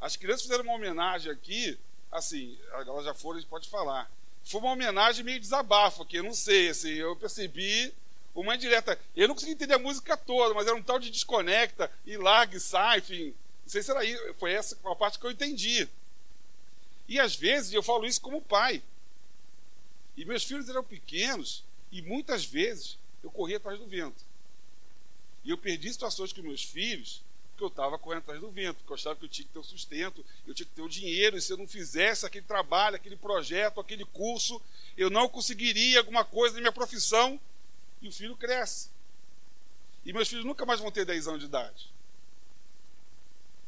As 0.00 0.14
crianças 0.14 0.42
fizeram 0.42 0.62
uma 0.62 0.74
homenagem 0.74 1.32
aqui, 1.32 1.76
assim, 2.12 2.56
elas 2.70 3.04
já 3.04 3.12
foram, 3.12 3.38
a 3.38 3.40
gente 3.40 3.50
pode 3.50 3.68
falar. 3.68 4.08
Foi 4.44 4.60
uma 4.60 4.70
homenagem 4.70 5.24
meio 5.24 5.40
desabafo 5.40 6.04
aqui, 6.04 6.18
eu 6.18 6.22
não 6.22 6.32
sei, 6.32 6.68
assim, 6.68 6.90
eu 6.90 7.16
percebi 7.16 7.92
uma 8.32 8.54
indireta. 8.54 8.96
Eu 9.16 9.26
não 9.26 9.34
consegui 9.34 9.54
entender 9.54 9.74
a 9.74 9.80
música 9.80 10.16
toda, 10.16 10.54
mas 10.54 10.68
era 10.68 10.76
um 10.76 10.82
tal 10.82 11.00
de 11.00 11.10
desconecta 11.10 11.90
e 12.06 12.16
larga 12.16 12.56
e 12.56 12.60
sai, 12.60 12.98
enfim. 12.98 13.34
Não 13.64 13.68
sei 13.68 13.82
se 13.82 13.90
era 13.90 14.04
isso, 14.04 14.22
foi 14.34 14.52
essa 14.52 14.78
a 14.84 14.94
parte 14.94 15.18
que 15.18 15.26
eu 15.26 15.32
entendi. 15.32 15.88
E 17.08 17.20
às 17.20 17.34
vezes 17.34 17.72
eu 17.72 17.82
falo 17.82 18.06
isso 18.06 18.20
como 18.20 18.40
pai. 18.40 18.82
E 20.16 20.24
meus 20.24 20.44
filhos 20.44 20.68
eram 20.68 20.84
pequenos 20.84 21.64
e 21.90 22.00
muitas 22.02 22.44
vezes 22.44 22.98
eu 23.22 23.30
corria 23.30 23.56
atrás 23.56 23.78
do 23.78 23.86
vento. 23.86 24.24
E 25.44 25.50
eu 25.50 25.58
perdi 25.58 25.92
situações 25.92 26.32
com 26.32 26.42
meus 26.42 26.64
filhos 26.64 27.22
porque 27.54 27.64
eu 27.64 27.68
estava 27.68 27.96
correndo 27.96 28.18
atrás 28.18 28.40
do 28.40 28.50
vento, 28.50 28.78
porque 28.78 28.92
eu 28.92 28.96
achava 28.96 29.16
que 29.16 29.24
eu 29.24 29.28
tinha 29.28 29.46
que 29.46 29.52
ter 29.52 29.58
o 29.60 29.64
sustento, 29.64 30.24
eu 30.44 30.52
tinha 30.52 30.66
que 30.66 30.74
ter 30.74 30.82
o 30.82 30.88
dinheiro, 30.88 31.36
e 31.36 31.40
se 31.40 31.52
eu 31.52 31.56
não 31.56 31.68
fizesse 31.68 32.26
aquele 32.26 32.44
trabalho, 32.44 32.96
aquele 32.96 33.16
projeto, 33.16 33.80
aquele 33.80 34.04
curso, 34.04 34.60
eu 34.96 35.08
não 35.08 35.28
conseguiria 35.28 36.00
alguma 36.00 36.24
coisa 36.24 36.56
na 36.56 36.62
minha 36.62 36.72
profissão, 36.72 37.40
e 38.02 38.08
o 38.08 38.12
filho 38.12 38.36
cresce. 38.36 38.90
E 40.04 40.12
meus 40.12 40.28
filhos 40.28 40.44
nunca 40.44 40.66
mais 40.66 40.80
vão 40.80 40.90
ter 40.90 41.04
10 41.04 41.28
anos 41.28 41.40
de 41.40 41.46
idade. 41.46 41.92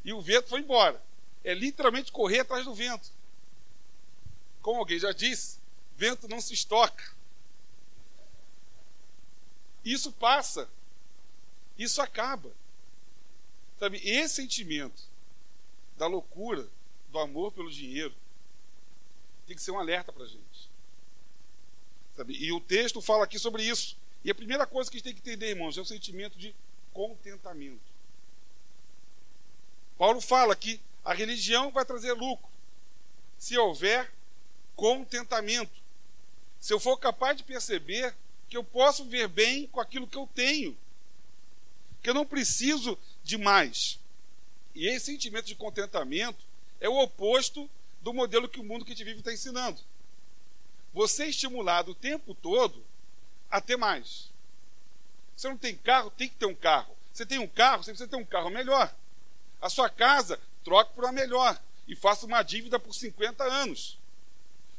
E 0.03 0.11
o 0.11 0.21
vento 0.21 0.49
foi 0.49 0.59
embora. 0.59 1.01
É 1.43 1.53
literalmente 1.53 2.11
correr 2.11 2.41
atrás 2.41 2.65
do 2.65 2.73
vento. 2.73 3.09
Como 4.61 4.79
alguém 4.79 4.99
já 4.99 5.11
disse, 5.11 5.59
vento 5.95 6.27
não 6.27 6.41
se 6.41 6.53
estoca. 6.53 7.15
Isso 9.83 10.11
passa. 10.11 10.69
Isso 11.77 12.01
acaba. 12.01 12.51
Sabe, 13.79 13.97
esse 14.03 14.35
sentimento 14.35 15.03
da 15.97 16.07
loucura, 16.07 16.67
do 17.09 17.19
amor 17.19 17.51
pelo 17.51 17.71
dinheiro, 17.71 18.13
tem 19.45 19.55
que 19.55 19.61
ser 19.61 19.71
um 19.71 19.79
alerta 19.79 20.11
para 20.11 20.23
a 20.23 20.27
gente. 20.27 20.69
Sabe? 22.15 22.33
E 22.33 22.51
o 22.51 22.59
texto 22.59 23.01
fala 23.01 23.23
aqui 23.23 23.39
sobre 23.39 23.63
isso. 23.63 23.95
E 24.23 24.31
a 24.31 24.35
primeira 24.35 24.65
coisa 24.65 24.89
que 24.89 24.97
a 24.97 24.99
gente 24.99 25.05
tem 25.05 25.13
que 25.13 25.21
entender, 25.21 25.49
irmãos, 25.49 25.77
é 25.77 25.81
o 25.81 25.85
sentimento 25.85 26.37
de 26.37 26.53
contentamento. 26.91 27.79
Paulo 29.97 30.19
fala 30.19 30.55
que 30.55 30.81
a 31.05 31.13
religião 31.13 31.71
vai 31.71 31.85
trazer 31.85 32.13
lucro 32.13 32.49
se 33.37 33.57
houver 33.57 34.11
contentamento. 34.77 35.81
Se 36.59 36.71
eu 36.71 36.79
for 36.79 36.97
capaz 36.97 37.35
de 37.35 37.43
perceber 37.43 38.15
que 38.47 38.55
eu 38.55 38.63
posso 38.63 39.03
ver 39.03 39.27
bem 39.27 39.67
com 39.67 39.81
aquilo 39.81 40.07
que 40.07 40.17
eu 40.17 40.29
tenho, 40.33 40.77
que 42.01 42.09
eu 42.09 42.13
não 42.13 42.25
preciso 42.25 42.97
de 43.23 43.37
mais. 43.37 43.99
E 44.73 44.87
esse 44.87 45.07
sentimento 45.07 45.45
de 45.45 45.55
contentamento 45.55 46.45
é 46.79 46.87
o 46.87 46.97
oposto 46.97 47.69
do 48.01 48.13
modelo 48.13 48.47
que 48.47 48.59
o 48.59 48.63
mundo 48.63 48.85
que 48.85 48.91
gente 48.91 49.03
vive 49.03 49.19
está 49.19 49.33
ensinando. 49.33 49.81
Você 50.93 51.23
é 51.23 51.29
estimulado 51.29 51.91
o 51.91 51.95
tempo 51.95 52.35
todo 52.35 52.85
a 53.49 53.59
ter 53.59 53.75
mais. 53.77 54.31
Você 55.35 55.49
não 55.49 55.57
tem 55.57 55.75
carro, 55.75 56.11
tem 56.11 56.29
que 56.29 56.35
ter 56.35 56.45
um 56.45 56.55
carro. 56.55 56.95
Você 57.11 57.25
tem 57.25 57.39
um 57.39 57.47
carro, 57.47 57.83
você 57.83 57.91
precisa 57.91 58.09
ter 58.09 58.15
um 58.15 58.25
carro 58.25 58.51
melhor. 58.51 58.95
A 59.59 59.69
sua 59.69 59.89
casa, 59.89 60.39
troque 60.63 60.93
por 60.93 61.03
uma 61.03 61.11
melhor 61.11 61.59
e 61.87 61.95
faça 61.95 62.27
uma 62.27 62.43
dívida 62.43 62.79
por 62.79 62.93
50 62.93 63.43
anos. 63.43 63.97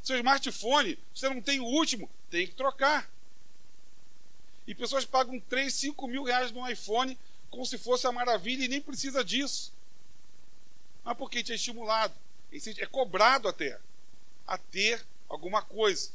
Seu 0.09 0.17
smartphone, 0.17 0.99
você 1.15 1.29
não 1.29 1.43
tem 1.43 1.61
o 1.61 1.67
último, 1.67 2.09
tem 2.31 2.47
que 2.47 2.55
trocar. 2.55 3.13
E 4.67 4.75
pessoas 4.75 5.05
pagam 5.05 5.39
3, 5.39 5.71
5 5.71 6.09
mil 6.09 6.23
reais 6.23 6.51
no 6.51 6.67
iPhone 6.67 7.19
como 7.51 7.67
se 7.67 7.77
fosse 7.77 8.07
a 8.07 8.13
maravilha 8.13 8.65
e 8.65 8.69
nem 8.69 8.81
precisa 8.81 9.23
disso. 9.23 9.71
Mas 11.05 11.15
porque 11.15 11.37
a 11.37 11.41
gente 11.41 11.53
é 11.53 11.57
estimulado, 11.57 12.15
é 12.51 12.87
cobrado 12.87 13.49
até 13.49 13.79
a 14.47 14.57
ter 14.57 15.07
alguma 15.29 15.61
coisa. 15.61 16.11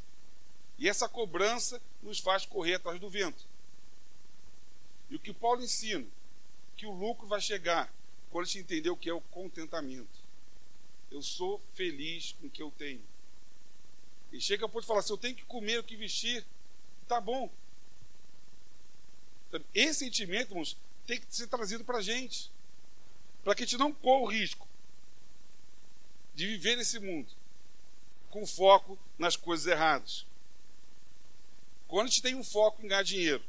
E 0.79 0.89
essa 0.89 1.07
cobrança 1.07 1.79
nos 2.01 2.17
faz 2.17 2.47
correr 2.47 2.73
atrás 2.73 2.99
do 2.99 3.11
vento. 3.11 3.45
E 5.07 5.15
o 5.15 5.19
que 5.19 5.31
Paulo 5.31 5.61
ensina, 5.61 6.07
que 6.75 6.87
o 6.87 6.91
lucro 6.91 7.27
vai 7.27 7.39
chegar 7.39 7.93
quando 8.31 8.45
a 8.45 8.47
gente 8.47 8.61
entender 8.61 8.89
o 8.89 8.97
que 8.97 9.11
é 9.11 9.13
o 9.13 9.21
contentamento. 9.21 10.19
Eu 11.11 11.21
sou 11.21 11.61
feliz 11.75 12.35
com 12.41 12.47
o 12.47 12.49
que 12.49 12.63
eu 12.63 12.71
tenho. 12.71 13.12
E 14.33 14.41
chega 14.41 14.65
a 14.65 14.69
ponto 14.69 14.81
de 14.81 14.87
falar: 14.87 15.03
se 15.03 15.11
eu 15.11 15.17
tenho 15.17 15.35
que 15.35 15.45
comer, 15.45 15.79
o 15.79 15.83
que 15.83 15.95
vestir, 15.95 16.43
tá 17.07 17.21
bom. 17.21 17.49
Esse 19.73 19.99
sentimento, 19.99 20.49
irmãos, 20.49 20.75
tem 21.05 21.19
que 21.19 21.27
ser 21.29 21.45
trazido 21.45 21.85
para 21.85 21.99
a 21.99 22.01
gente. 22.01 22.51
Para 23.43 23.53
que 23.53 23.61
a 23.61 23.65
gente 23.65 23.77
não 23.77 23.93
corra 23.93 24.23
o 24.23 24.31
risco 24.31 24.67
de 26.33 26.47
viver 26.47 26.75
nesse 26.75 26.99
mundo 26.99 27.31
com 28.31 28.47
foco 28.47 28.97
nas 29.19 29.35
coisas 29.35 29.67
erradas. 29.67 30.25
Quando 31.87 32.07
a 32.07 32.09
gente 32.09 32.23
tem 32.23 32.33
um 32.33 32.43
foco 32.43 32.83
em 32.83 32.87
ganhar 32.87 33.03
dinheiro, 33.03 33.43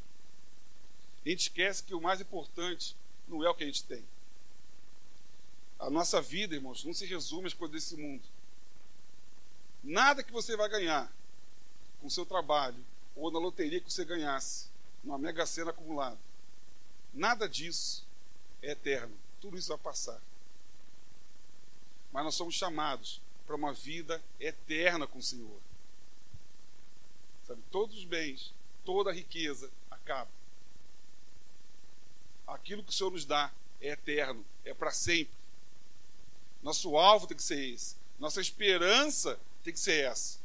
a 1.25 1.29
gente 1.31 1.41
esquece 1.41 1.83
que 1.83 1.95
o 1.95 2.01
mais 2.01 2.21
importante 2.21 2.95
não 3.27 3.43
é 3.43 3.49
o 3.49 3.55
que 3.55 3.65
a 3.65 3.67
gente 3.67 3.85
tem. 3.85 4.05
A 5.79 5.89
nossa 5.89 6.21
vida, 6.21 6.55
irmãos, 6.55 6.85
não 6.85 6.93
se 6.93 7.07
resume 7.07 7.47
às 7.47 7.55
coisas 7.55 7.75
desse 7.75 7.97
mundo. 7.97 8.23
Nada 9.85 10.23
que 10.23 10.33
você 10.33 10.57
vai 10.57 10.69
ganhar 10.69 11.13
com 12.01 12.07
o 12.07 12.11
seu 12.11 12.25
trabalho 12.25 12.83
ou 13.15 13.31
na 13.31 13.39
loteria 13.39 13.81
que 13.81 13.93
você 13.93 14.05
ganhasse 14.05 14.69
numa 15.05 15.19
mega 15.19 15.45
cena 15.45 15.71
acumulada. 15.71 16.19
Nada 17.13 17.47
disso 17.47 18.03
é 18.63 18.71
eterno. 18.71 19.15
Tudo 19.43 19.59
isso 19.59 19.69
vai 19.69 19.79
passar. 19.79 20.19
Mas 22.11 22.25
nós 22.25 22.35
somos 22.35 22.55
chamados 22.55 23.21
para 23.47 23.55
uma 23.55 23.75
vida 23.75 24.23
eterna 24.41 25.07
com 25.07 25.19
o 25.19 25.23
Senhor. 25.23 25.61
Sabe, 27.47 27.63
todos 27.71 27.99
os 27.99 28.05
bens, 28.05 28.55
toda 28.87 29.11
a 29.11 29.15
riqueza 29.15 29.71
acaba. 29.91 30.31
Aquilo 32.47 32.83
que 32.83 32.89
o 32.91 32.93
Senhor 32.93 33.11
nos 33.11 33.27
dá 33.27 33.53
é 33.83 33.91
eterno, 33.91 34.43
é 34.65 34.73
para 34.73 34.91
sempre. 34.91 35.35
Nosso 36.63 36.97
alvo 36.97 37.27
tem 37.27 37.37
que 37.37 37.43
ser 37.43 37.63
esse. 37.63 37.97
Nossa 38.19 38.41
esperança 38.41 39.39
tem 39.65 39.73
que 39.73 39.81
ser 39.81 40.05
essa. 40.05 40.39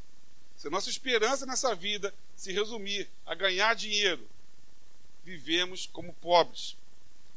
Se 0.56 0.68
a 0.68 0.72
nossa 0.72 0.90
esperança 0.90 1.46
nessa 1.46 1.76
vida 1.76 2.14
se 2.36 2.52
resumir 2.52 3.10
a 3.26 3.36
ganhar 3.36 3.76
dinheiro, 3.76 4.28
vivemos 5.24 5.86
como 5.86 6.14
pobres, 6.14 6.76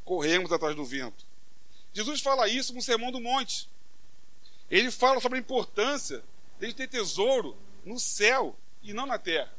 corremos 0.04 0.52
atrás 0.52 0.74
do 0.74 0.84
vento. 0.84 1.24
Jesus 1.92 2.20
fala 2.20 2.48
isso 2.48 2.72
no 2.72 2.80
Sermão 2.80 3.12
do 3.12 3.20
Monte. 3.20 3.68
Ele 4.70 4.90
fala 4.90 5.20
sobre 5.20 5.38
a 5.38 5.40
importância 5.40 6.24
de 6.58 6.72
ter 6.72 6.88
tesouro 6.88 7.56
no 7.84 7.98
céu 7.98 8.56
e 8.82 8.92
não 8.92 9.04
na 9.04 9.18
terra. 9.18 9.52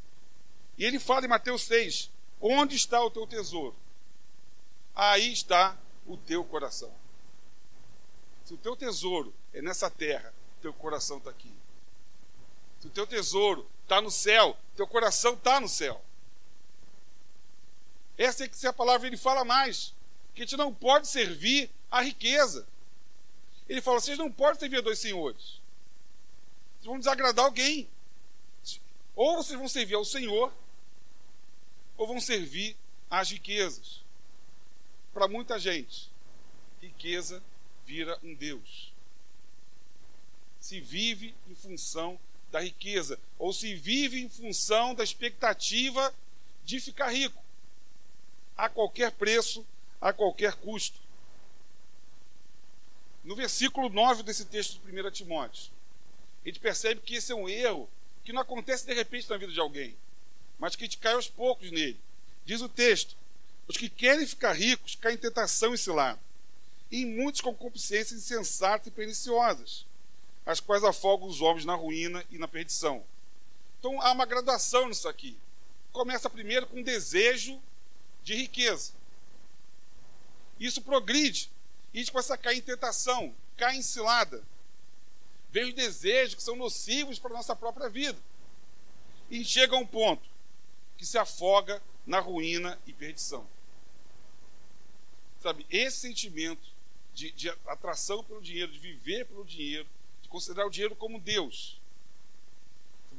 E 0.76 0.84
ele 0.84 0.98
fala 0.98 1.24
em 1.24 1.28
Mateus 1.28 1.62
6: 1.62 2.10
Onde 2.40 2.74
está 2.74 3.02
o 3.02 3.10
teu 3.10 3.26
tesouro? 3.26 3.76
Aí 4.94 5.32
está 5.32 5.76
o 6.06 6.16
teu 6.16 6.44
coração. 6.44 6.92
Se 8.44 8.54
o 8.54 8.58
teu 8.58 8.74
tesouro 8.74 9.32
é 9.52 9.62
nessa 9.62 9.88
terra, 9.88 10.34
teu 10.60 10.72
coração 10.72 11.18
está 11.18 11.30
aqui. 11.30 11.52
O 12.84 12.90
teu 12.90 13.06
tesouro 13.06 13.68
está 13.82 14.00
no 14.00 14.10
céu, 14.10 14.56
teu 14.76 14.86
coração 14.86 15.34
está 15.34 15.60
no 15.60 15.68
céu. 15.68 16.04
Essa 18.16 18.38
tem 18.38 18.48
que 18.48 18.56
ser 18.56 18.68
a 18.68 18.72
palavra, 18.72 19.06
ele 19.06 19.16
fala 19.16 19.44
mais. 19.44 19.92
Que 20.34 20.42
a 20.42 20.44
gente 20.44 20.56
não 20.56 20.72
pode 20.72 21.08
servir 21.08 21.70
a 21.90 22.02
riqueza. 22.02 22.66
Ele 23.68 23.80
fala: 23.80 24.00
vocês 24.00 24.18
não 24.18 24.30
podem 24.30 24.58
servir 24.58 24.78
a 24.78 24.82
dois 24.82 24.98
senhores. 24.98 25.60
Vocês 26.74 26.86
vão 26.86 26.98
desagradar 26.98 27.44
alguém. 27.44 27.88
Ou 29.16 29.36
vocês 29.36 29.58
vão 29.58 29.68
servir 29.68 29.94
ao 29.94 30.04
Senhor, 30.04 30.52
ou 31.96 32.06
vão 32.06 32.20
servir 32.20 32.76
às 33.08 33.30
riquezas. 33.30 34.02
Para 35.12 35.28
muita 35.28 35.56
gente, 35.58 36.10
riqueza 36.82 37.40
vira 37.86 38.18
um 38.24 38.34
Deus. 38.34 38.92
Se 40.58 40.80
vive 40.80 41.34
em 41.48 41.54
função 41.54 42.18
da 42.54 42.60
riqueza, 42.60 43.18
ou 43.36 43.52
se 43.52 43.74
vive 43.74 44.20
em 44.20 44.28
função 44.28 44.94
da 44.94 45.02
expectativa 45.02 46.14
de 46.64 46.78
ficar 46.78 47.10
rico, 47.10 47.42
a 48.56 48.68
qualquer 48.68 49.10
preço, 49.10 49.66
a 50.00 50.12
qualquer 50.12 50.54
custo. 50.54 50.96
No 53.24 53.34
versículo 53.34 53.88
9 53.88 54.22
desse 54.22 54.44
texto 54.44 54.78
de 54.78 55.00
1 55.00 55.10
Timóteo, 55.10 55.72
a 56.44 56.48
gente 56.48 56.60
percebe 56.60 57.00
que 57.00 57.16
esse 57.16 57.32
é 57.32 57.34
um 57.34 57.48
erro 57.48 57.90
que 58.24 58.32
não 58.32 58.42
acontece 58.42 58.86
de 58.86 58.94
repente 58.94 59.28
na 59.28 59.36
vida 59.36 59.52
de 59.52 59.58
alguém, 59.58 59.96
mas 60.56 60.76
que 60.76 60.84
a 60.84 60.86
gente 60.86 60.98
cai 60.98 61.14
aos 61.14 61.26
poucos 61.26 61.72
nele. 61.72 61.98
Diz 62.46 62.60
o 62.60 62.68
texto: 62.68 63.16
os 63.66 63.76
que 63.76 63.88
querem 63.88 64.28
ficar 64.28 64.52
ricos 64.52 64.94
caem 64.94 65.16
em 65.16 65.18
tentação 65.18 65.74
e 65.74 65.78
cilada, 65.78 66.20
e 66.88 67.02
em 67.02 67.06
muitos 67.06 67.40
concupiscências 67.40 68.20
insensatas 68.20 68.86
e 68.86 68.92
perniciosas, 68.92 69.84
as 70.46 70.60
quais 70.60 70.84
afogam 70.84 71.28
os 71.28 71.40
homens 71.40 71.64
na 71.64 71.74
ruína 71.74 72.24
e 72.30 72.38
na 72.38 72.46
perdição. 72.46 73.04
Então 73.78 74.00
há 74.00 74.12
uma 74.12 74.26
graduação 74.26 74.88
nisso 74.88 75.08
aqui. 75.08 75.38
Começa 75.92 76.28
primeiro 76.28 76.66
com 76.66 76.78
um 76.78 76.82
desejo 76.82 77.60
de 78.22 78.34
riqueza. 78.34 78.92
Isso 80.58 80.82
progride. 80.82 81.50
E 81.92 81.98
a 81.98 82.00
gente 82.00 82.12
começa 82.12 82.34
a 82.34 82.38
cair 82.38 82.58
em 82.58 82.62
tentação, 82.62 83.34
cai 83.56 83.76
em 83.76 83.82
cilada. 83.82 84.42
Vem 85.50 85.68
os 85.68 85.74
desejos 85.74 86.34
que 86.34 86.42
são 86.42 86.56
nocivos 86.56 87.18
para 87.18 87.30
a 87.30 87.36
nossa 87.36 87.54
própria 87.54 87.88
vida. 87.88 88.18
E 89.30 89.44
chega 89.44 89.76
a 89.76 89.78
um 89.78 89.86
ponto 89.86 90.28
que 90.96 91.06
se 91.06 91.16
afoga 91.16 91.82
na 92.06 92.18
ruína 92.20 92.78
e 92.86 92.92
perdição. 92.92 93.46
Sabe, 95.40 95.66
esse 95.70 95.98
sentimento 95.98 96.66
de, 97.12 97.30
de 97.32 97.50
atração 97.66 98.24
pelo 98.24 98.40
dinheiro, 98.40 98.72
de 98.72 98.78
viver 98.78 99.26
pelo 99.26 99.44
dinheiro, 99.44 99.86
considerar 100.34 100.66
o 100.66 100.70
dinheiro 100.70 100.96
como 100.96 101.20
Deus, 101.20 101.80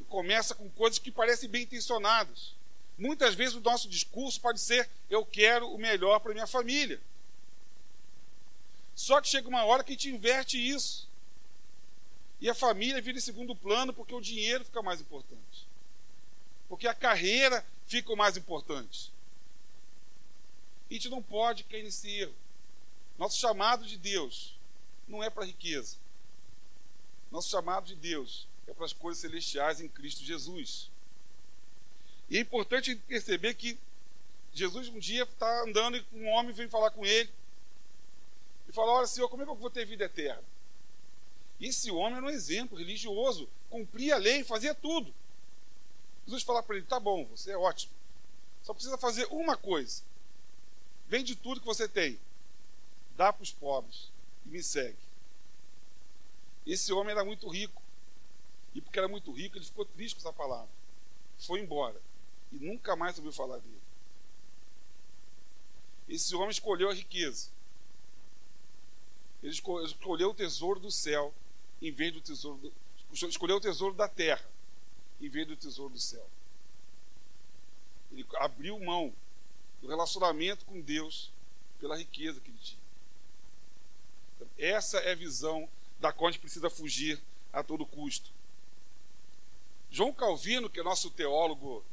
começa 0.10 0.54
com 0.54 0.70
coisas 0.72 1.00
que 1.00 1.10
parecem 1.10 1.48
bem 1.50 1.64
intencionadas. 1.64 2.54
Muitas 2.98 3.34
vezes 3.36 3.56
o 3.56 3.62
nosso 3.62 3.88
discurso 3.88 4.42
pode 4.42 4.60
ser: 4.60 4.90
eu 5.10 5.26
quero 5.26 5.74
o 5.74 5.78
melhor 5.78 6.20
para 6.20 6.34
minha 6.34 6.46
família. 6.46 7.00
Só 8.94 9.22
que 9.22 9.30
chega 9.30 9.48
uma 9.48 9.64
hora 9.64 9.82
que 9.82 9.92
a 9.92 9.96
gente 9.96 10.10
inverte 10.10 10.58
isso. 10.58 11.08
E 12.42 12.50
a 12.50 12.54
família 12.54 13.02
vira 13.02 13.18
em 13.18 13.22
segundo 13.22 13.56
plano 13.56 13.94
porque 13.94 14.14
o 14.14 14.20
dinheiro 14.20 14.66
fica 14.66 14.82
mais 14.82 15.00
importante. 15.00 15.68
Porque 16.68 16.86
a 16.86 16.94
carreira 16.94 17.66
fica 17.88 18.14
mais 18.14 18.36
importante. 18.36 19.14
A 20.90 20.94
gente 20.94 21.08
não 21.08 21.24
pode 21.24 21.64
cair 21.64 21.84
nesse 21.84 22.10
erro. 22.10 22.36
Nosso 23.18 23.38
chamado 23.38 23.86
de 23.86 23.98
Deus 23.98 24.54
não 25.08 25.24
é 25.24 25.30
para 25.30 25.46
riqueza. 25.46 25.98
Nosso 27.32 27.50
chamado 27.50 27.86
de 27.86 27.96
Deus 27.96 28.48
é 28.68 28.74
para 28.74 28.86
as 28.86 28.94
coisas 28.94 29.22
celestiais 29.22 29.82
em 29.82 29.88
Cristo 29.88 30.24
Jesus. 30.24 30.90
E 32.30 32.38
é 32.38 32.42
importante 32.42 32.96
perceber 32.96 33.54
que 33.54 33.78
Jesus 34.54 34.88
um 34.88 35.00
dia 35.00 35.24
está 35.24 35.64
andando 35.64 35.98
e 35.98 36.06
um 36.14 36.28
homem 36.30 36.54
vem 36.54 36.68
falar 36.68 36.92
com 36.92 37.06
ele 37.06 37.30
e 38.68 38.72
fala: 38.72 38.94
Olha, 38.94 39.08
Senhor, 39.08 39.30
como 39.30 39.44
é 39.44 39.46
que 39.46 39.52
eu 39.52 39.56
vou 39.56 39.70
ter 39.70 39.86
vida 39.86 40.06
eterna? 40.06 40.44
E 41.60 41.68
esse 41.68 41.92
homem 41.92 42.18
era 42.18 42.26
um 42.26 42.30
exemplo 42.30 42.78
religioso, 42.78 43.50
cumpria 43.70 44.16
a 44.16 44.18
lei, 44.18 44.44
fazia 44.44 44.74
tudo. 44.74 45.14
Jesus 46.26 46.44
fala 46.44 46.64
para 46.64 46.78
ele: 46.78 46.86
Tá 46.86 47.00
bom, 47.00 47.26
você 47.26 47.52
é 47.52 47.58
ótimo, 47.58 47.94
só 48.64 48.74
precisa 48.74 48.98
fazer 48.98 49.26
uma 49.30 49.56
coisa: 49.56 50.04
vende 51.08 51.36
tudo 51.36 51.60
que 51.60 51.68
você 51.68 51.88
tem, 51.88 52.20
dá 53.16 53.32
para 53.32 53.44
os 53.44 53.52
pobres 53.52 54.10
e 54.46 54.50
me 54.50 54.64
segue. 54.64 55.05
Esse 56.66 56.92
homem 56.92 57.12
era 57.12 57.24
muito 57.24 57.48
rico, 57.48 57.82
e 58.74 58.82
porque 58.82 59.00
era 59.00 59.08
muito 59.08 59.32
rico, 59.32 59.58
ele 59.58 59.66
ficou 59.66 59.86
triste 59.86 60.16
com 60.16 60.22
essa 60.22 60.34
palavra, 60.34 60.70
foi 61.38 61.60
embora 61.60 62.02
e 62.52 62.58
nunca 62.58 62.96
mais 62.96 63.18
ouviu 63.18 63.32
falar 63.32 63.60
dele. 63.60 63.82
Esse 66.08 66.36
homem 66.36 66.52
escolheu 66.52 66.90
a 66.90 66.94
riqueza. 66.94 67.50
Ele 69.42 69.52
escolheu 69.52 70.30
o 70.30 70.34
tesouro 70.34 70.80
do 70.80 70.92
céu 70.92 71.34
em 71.82 71.92
vez 71.92 72.14
do 72.14 72.22
tesouro 72.22 72.58
do, 72.60 72.74
escolheu 73.28 73.58
o 73.58 73.62
tesouro 73.62 73.94
da 73.94 74.08
terra 74.08 74.46
em 75.22 75.30
vez 75.30 75.48
do 75.48 75.56
tesouro 75.56 75.94
do 75.94 76.00
céu. 76.00 76.28
Ele 78.12 78.26
abriu 78.38 78.80
mão 78.80 79.14
do 79.82 79.88
relacionamento 79.88 80.66
com 80.66 80.82
Deus 80.82 81.32
pela 81.80 81.98
riqueza 81.98 82.40
que 82.40 82.50
ele 82.50 82.58
tinha. 82.60 82.82
Então, 84.36 84.48
essa 84.58 84.98
é 85.00 85.12
a 85.12 85.16
visão 85.16 85.70
da 86.00 86.12
qual 86.12 86.30
a 86.30 86.32
gente 86.32 86.42
precisa 86.42 86.70
fugir 86.70 87.20
a 87.52 87.64
todo 87.64 87.86
custo. 87.86 88.32
João 89.90 90.14
Calvino, 90.14 90.70
que 90.70 90.80
é 90.80 90.84
nosso 90.84 91.10
teólogo 91.10 91.84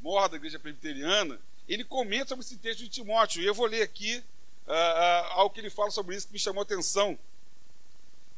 mor 0.00 0.28
da 0.28 0.36
igreja 0.36 0.58
presbiteriana, 0.58 1.40
ele 1.68 1.84
comenta 1.84 2.28
sobre 2.28 2.44
esse 2.44 2.56
texto 2.56 2.80
de 2.80 2.88
Timóteo. 2.88 3.40
E 3.40 3.46
eu 3.46 3.54
vou 3.54 3.66
ler 3.66 3.82
aqui 3.82 4.16
uh, 4.66 4.70
uh, 4.70 5.32
algo 5.32 5.54
que 5.54 5.60
ele 5.60 5.70
fala 5.70 5.90
sobre 5.90 6.16
isso 6.16 6.26
que 6.26 6.32
me 6.32 6.38
chamou 6.38 6.60
a 6.60 6.64
atenção. 6.64 7.18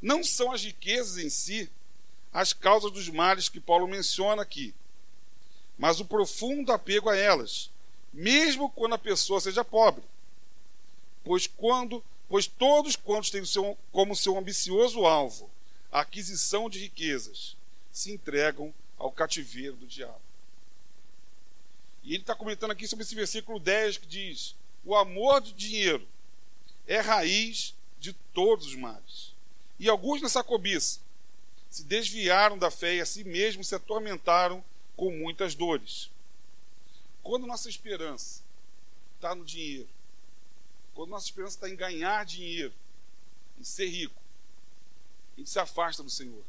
Não 0.01 0.23
são 0.23 0.53
as 0.53 0.63
riquezas 0.63 1.19
em 1.19 1.31
si 1.31 1.71
as 2.37 2.53
causas 2.53 2.93
dos 2.93 3.09
males 3.09 3.49
que 3.49 3.59
Paulo 3.59 3.89
menciona 3.89 4.43
aqui, 4.43 4.75
mas 5.79 6.01
o 6.01 6.05
profundo 6.05 6.71
apego 6.71 7.09
a 7.09 7.17
elas, 7.17 7.71
mesmo 8.13 8.69
quando 8.69 8.95
a 8.95 8.99
pessoa 8.99 9.41
seja 9.41 9.65
pobre. 9.65 10.05
Pois 11.25 11.47
quando, 11.47 12.05
pois 12.29 12.47
todos 12.47 12.97
quantos 12.97 13.31
têm 13.31 13.45
seu, 13.45 13.77
como 13.93 14.17
seu 14.17 14.37
ambicioso 14.37 15.05
alvo 15.05 15.51
a 15.91 16.01
aquisição 16.01 16.69
de 16.69 16.79
riquezas, 16.79 17.57
se 17.91 18.13
entregam 18.13 18.75
ao 18.99 19.11
cativeiro 19.11 19.77
do 19.77 19.87
diabo. 19.87 20.21
E 22.03 22.15
ele 22.15 22.23
está 22.23 22.35
comentando 22.35 22.71
aqui 22.71 22.87
sobre 22.87 23.05
esse 23.05 23.15
versículo 23.15 23.59
10 23.59 23.99
que 23.99 24.07
diz: 24.07 24.55
O 24.85 24.95
amor 24.95 25.41
do 25.41 25.53
dinheiro 25.53 26.07
é 26.87 27.01
raiz 27.01 27.75
de 27.99 28.13
todos 28.13 28.67
os 28.67 28.75
males. 28.75 29.35
E 29.79 29.89
alguns 29.89 30.23
nessa 30.23 30.45
cobiça 30.45 31.01
se 31.69 31.83
desviaram 31.83 32.57
da 32.57 32.71
fé 32.71 32.97
e 32.97 33.01
a 33.01 33.07
si 33.07 33.25
mesmos 33.25 33.69
se 33.69 33.75
atormentaram 33.75 34.65
com 34.97 35.11
muitas 35.11 35.55
dores. 35.55 36.11
Quando 37.23 37.47
nossa 37.47 37.69
esperança 37.69 38.43
está 39.17 39.35
no 39.35 39.45
dinheiro, 39.45 39.89
quando 40.97 41.11
nossa 41.11 41.27
esperança 41.27 41.57
está 41.57 41.71
em 41.71 41.77
ganhar 41.77 42.25
dinheiro, 42.25 42.75
em 43.57 43.63
ser 43.63 43.87
rico, 43.87 44.21
a 45.37 45.41
gente 45.41 45.51
se 45.51 45.59
afasta 45.61 46.03
do 46.03 46.11
Senhor 46.11 46.45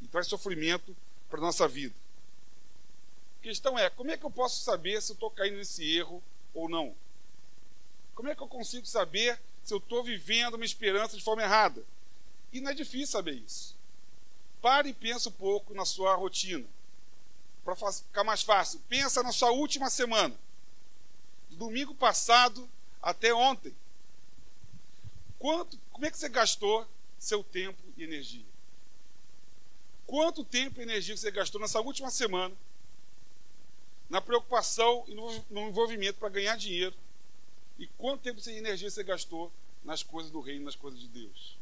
e 0.00 0.06
traz 0.06 0.28
sofrimento 0.28 0.96
para 1.28 1.38
a 1.38 1.42
nossa 1.42 1.66
vida 1.66 2.06
questão 3.46 3.78
é: 3.78 3.88
como 3.88 4.10
é 4.10 4.16
que 4.16 4.24
eu 4.24 4.30
posso 4.30 4.62
saber 4.62 5.00
se 5.00 5.12
eu 5.12 5.14
estou 5.14 5.30
caindo 5.30 5.56
nesse 5.56 5.96
erro 5.96 6.22
ou 6.52 6.68
não? 6.68 6.94
Como 8.14 8.28
é 8.28 8.34
que 8.34 8.42
eu 8.42 8.48
consigo 8.48 8.86
saber 8.86 9.40
se 9.62 9.72
eu 9.72 9.78
estou 9.78 10.02
vivendo 10.02 10.54
uma 10.54 10.64
esperança 10.64 11.16
de 11.16 11.22
forma 11.22 11.42
errada? 11.42 11.84
E 12.52 12.60
não 12.60 12.70
é 12.70 12.74
difícil 12.74 13.06
saber 13.08 13.34
isso. 13.34 13.76
Pare 14.60 14.88
e 14.88 14.94
pense 14.94 15.28
um 15.28 15.32
pouco 15.32 15.74
na 15.74 15.84
sua 15.84 16.14
rotina. 16.16 16.66
Para 17.64 17.76
ficar 17.76 18.24
mais 18.24 18.42
fácil, 18.42 18.80
pensa 18.88 19.22
na 19.22 19.32
sua 19.32 19.50
última 19.50 19.90
semana. 19.90 20.34
Do 21.50 21.56
domingo 21.56 21.94
passado 21.94 22.68
até 23.06 23.32
ontem. 23.32 23.72
Quanto, 25.38 25.78
como 25.92 26.04
é 26.04 26.10
que 26.10 26.18
você 26.18 26.28
gastou 26.28 26.84
seu 27.16 27.44
tempo 27.44 27.80
e 27.96 28.02
energia? 28.02 28.44
Quanto 30.04 30.44
tempo 30.44 30.80
e 30.80 30.82
energia 30.82 31.16
você 31.16 31.30
gastou 31.30 31.60
nessa 31.60 31.80
última 31.80 32.10
semana 32.10 32.52
na 34.10 34.20
preocupação 34.20 35.04
e 35.06 35.14
no 35.14 35.68
envolvimento 35.68 36.18
para 36.18 36.28
ganhar 36.30 36.56
dinheiro. 36.56 36.96
E 37.78 37.86
quanto 37.86 38.22
tempo 38.22 38.40
e 38.44 38.52
energia 38.52 38.90
você 38.90 39.04
gastou 39.04 39.52
nas 39.84 40.02
coisas 40.02 40.32
do 40.32 40.40
reino, 40.40 40.64
nas 40.64 40.74
coisas 40.74 40.98
de 40.98 41.06
Deus? 41.06 41.56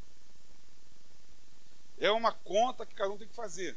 É 1.98 2.10
uma 2.10 2.32
conta 2.32 2.86
que 2.86 2.94
cada 2.94 3.12
um 3.12 3.18
tem 3.18 3.28
que 3.28 3.34
fazer. 3.34 3.76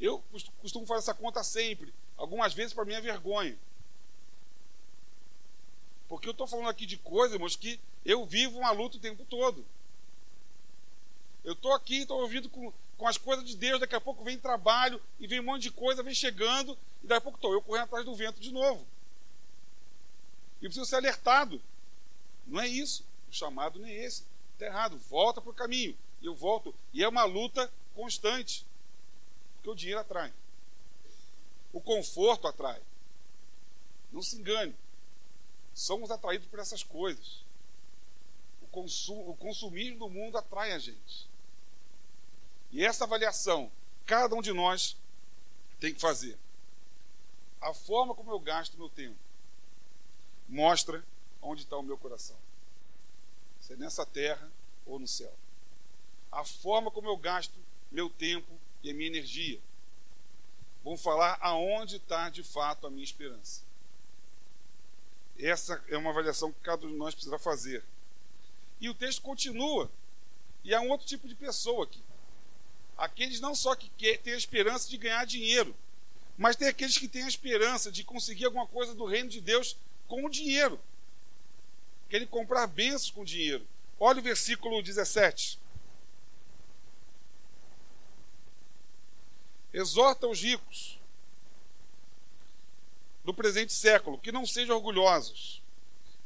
Eu 0.00 0.22
costumo 0.60 0.86
fazer 0.86 1.00
essa 1.00 1.14
conta 1.14 1.42
sempre. 1.42 1.92
Algumas 2.16 2.54
vezes 2.54 2.72
para 2.72 2.84
mim 2.84 2.94
é 2.94 3.00
vergonha. 3.00 3.58
Porque 6.12 6.28
eu 6.28 6.32
estou 6.32 6.46
falando 6.46 6.68
aqui 6.68 6.84
de 6.84 6.98
coisas, 6.98 7.32
irmãos, 7.32 7.56
que 7.56 7.80
eu 8.04 8.26
vivo 8.26 8.58
uma 8.58 8.70
luta 8.70 8.98
o 8.98 9.00
tempo 9.00 9.24
todo. 9.24 9.64
Eu 11.42 11.54
estou 11.54 11.72
aqui, 11.72 12.02
estou 12.02 12.20
ouvindo 12.20 12.50
com, 12.50 12.70
com 12.98 13.08
as 13.08 13.16
coisas 13.16 13.42
de 13.46 13.56
Deus, 13.56 13.80
daqui 13.80 13.94
a 13.94 14.00
pouco 14.00 14.22
vem 14.22 14.38
trabalho 14.38 15.00
e 15.18 15.26
vem 15.26 15.40
um 15.40 15.44
monte 15.44 15.62
de 15.62 15.70
coisa, 15.70 16.02
vem 16.02 16.12
chegando, 16.14 16.76
e 17.02 17.06
daqui 17.06 17.16
a 17.16 17.20
pouco 17.22 17.38
estou 17.38 17.54
eu 17.54 17.62
correndo 17.62 17.84
atrás 17.84 18.04
do 18.04 18.14
vento 18.14 18.38
de 18.38 18.52
novo. 18.52 18.86
E 20.60 20.66
preciso 20.66 20.84
ser 20.84 20.96
alertado. 20.96 21.58
Não 22.46 22.60
é 22.60 22.68
isso. 22.68 23.06
O 23.30 23.32
chamado 23.32 23.78
nem 23.78 23.92
é 23.92 24.04
esse. 24.04 24.26
Está 24.52 24.66
errado. 24.66 24.98
Volta 25.08 25.40
para 25.40 25.50
o 25.50 25.54
caminho. 25.54 25.96
E 26.20 26.26
eu 26.26 26.34
volto. 26.34 26.74
E 26.92 27.02
é 27.02 27.08
uma 27.08 27.24
luta 27.24 27.72
constante. 27.94 28.66
Porque 29.54 29.70
o 29.70 29.74
dinheiro 29.74 30.00
atrai. 30.00 30.30
O 31.72 31.80
conforto 31.80 32.46
atrai. 32.46 32.82
Não 34.12 34.20
se 34.20 34.36
engane. 34.36 34.74
Somos 35.74 36.10
atraídos 36.10 36.46
por 36.48 36.58
essas 36.58 36.82
coisas. 36.82 37.44
o 38.70 39.36
consumismo 39.36 39.98
do 39.98 40.08
mundo 40.08 40.38
atrai 40.38 40.72
a 40.72 40.78
gente. 40.78 41.28
E 42.70 42.84
essa 42.84 43.04
avaliação, 43.04 43.70
cada 44.06 44.34
um 44.34 44.40
de 44.40 44.52
nós 44.52 44.96
tem 45.78 45.92
que 45.92 46.00
fazer. 46.00 46.38
A 47.60 47.74
forma 47.74 48.14
como 48.14 48.30
eu 48.30 48.40
gasto 48.40 48.76
meu 48.78 48.88
tempo 48.88 49.18
mostra 50.48 51.04
onde 51.40 51.62
está 51.62 51.76
o 51.76 51.82
meu 51.82 51.98
coração. 51.98 52.36
Se 53.60 53.74
é 53.74 53.76
nessa 53.76 54.06
terra 54.06 54.50
ou 54.86 54.98
no 54.98 55.06
céu. 55.06 55.32
A 56.30 56.44
forma 56.44 56.90
como 56.90 57.08
eu 57.08 57.16
gasto 57.16 57.54
meu 57.90 58.08
tempo 58.08 58.58
e 58.82 58.90
a 58.90 58.94
minha 58.94 59.08
energia 59.08 59.60
vão 60.82 60.96
falar 60.96 61.38
aonde 61.40 61.96
está 61.96 62.30
de 62.30 62.42
fato 62.42 62.86
a 62.86 62.90
minha 62.90 63.04
esperança. 63.04 63.62
Essa 65.38 65.82
é 65.88 65.96
uma 65.96 66.10
avaliação 66.10 66.52
que 66.52 66.60
cada 66.60 66.86
um 66.86 66.90
de 66.90 66.96
nós 66.96 67.14
precisa 67.14 67.38
fazer. 67.38 67.84
E 68.80 68.88
o 68.88 68.94
texto 68.94 69.22
continua. 69.22 69.90
E 70.64 70.74
há 70.74 70.80
um 70.80 70.90
outro 70.90 71.06
tipo 71.06 71.26
de 71.26 71.34
pessoa 71.34 71.84
aqui. 71.84 72.02
Aqueles 72.96 73.40
não 73.40 73.54
só 73.54 73.74
que 73.74 73.90
têm 73.90 74.34
a 74.34 74.36
esperança 74.36 74.88
de 74.88 74.96
ganhar 74.96 75.24
dinheiro, 75.24 75.74
mas 76.36 76.56
tem 76.56 76.68
aqueles 76.68 76.96
que 76.96 77.08
têm 77.08 77.24
a 77.24 77.28
esperança 77.28 77.90
de 77.90 78.04
conseguir 78.04 78.44
alguma 78.44 78.66
coisa 78.66 78.94
do 78.94 79.04
reino 79.04 79.28
de 79.28 79.40
Deus 79.40 79.76
com 80.06 80.24
o 80.24 80.30
dinheiro. 80.30 80.78
Querem 82.08 82.26
comprar 82.26 82.66
bênçãos 82.66 83.10
com 83.10 83.24
dinheiro. 83.24 83.66
Olha 83.98 84.20
o 84.20 84.22
versículo 84.22 84.82
17. 84.82 85.58
Exorta 89.72 90.26
os 90.26 90.42
ricos 90.42 90.98
do 93.24 93.32
presente 93.32 93.72
século 93.72 94.18
que 94.18 94.32
não 94.32 94.46
sejam 94.46 94.76
orgulhosos, 94.76 95.62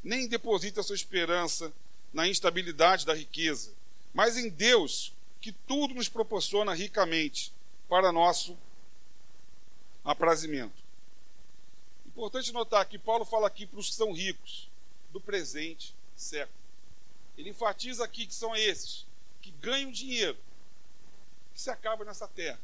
nem 0.03 0.29
depositem 0.29 0.81
a 0.81 0.85
sua 0.85 0.97
esperança 0.97 1.73
na 2.13 2.27
instabilidade 2.27 3.05
da 3.05 3.15
riqueza, 3.15 3.75
mas 4.15 4.37
em 4.37 4.49
Deus, 4.49 5.13
que 5.41 5.53
tudo 5.53 5.95
nos 5.95 6.09
proporciona 6.09 6.73
ricamente 6.73 7.53
para 7.89 8.13
nosso 8.13 8.57
aprazimento. 10.05 10.87
Importante 12.07 12.53
notar 12.53 12.87
que 12.87 12.99
Paulo 12.99 13.25
fala 13.25 13.47
aqui 13.47 13.67
para 13.67 13.79
os 13.79 13.91
que 13.91 13.95
são 13.95 14.13
ricos 14.13 14.71
do 15.13 15.21
presente 15.21 15.95
século. 16.17 16.59
Ele 17.37 17.51
enfatiza 17.51 18.05
aqui 18.05 18.27
que 18.27 18.35
são 18.35 18.57
esses 18.57 19.05
que 19.43 19.51
ganham 19.51 19.93
dinheiro, 19.93 20.39
que 21.55 21.61
se 21.61 21.69
acaba 21.69 22.05
nessa 22.05 22.27
terra. 22.27 22.59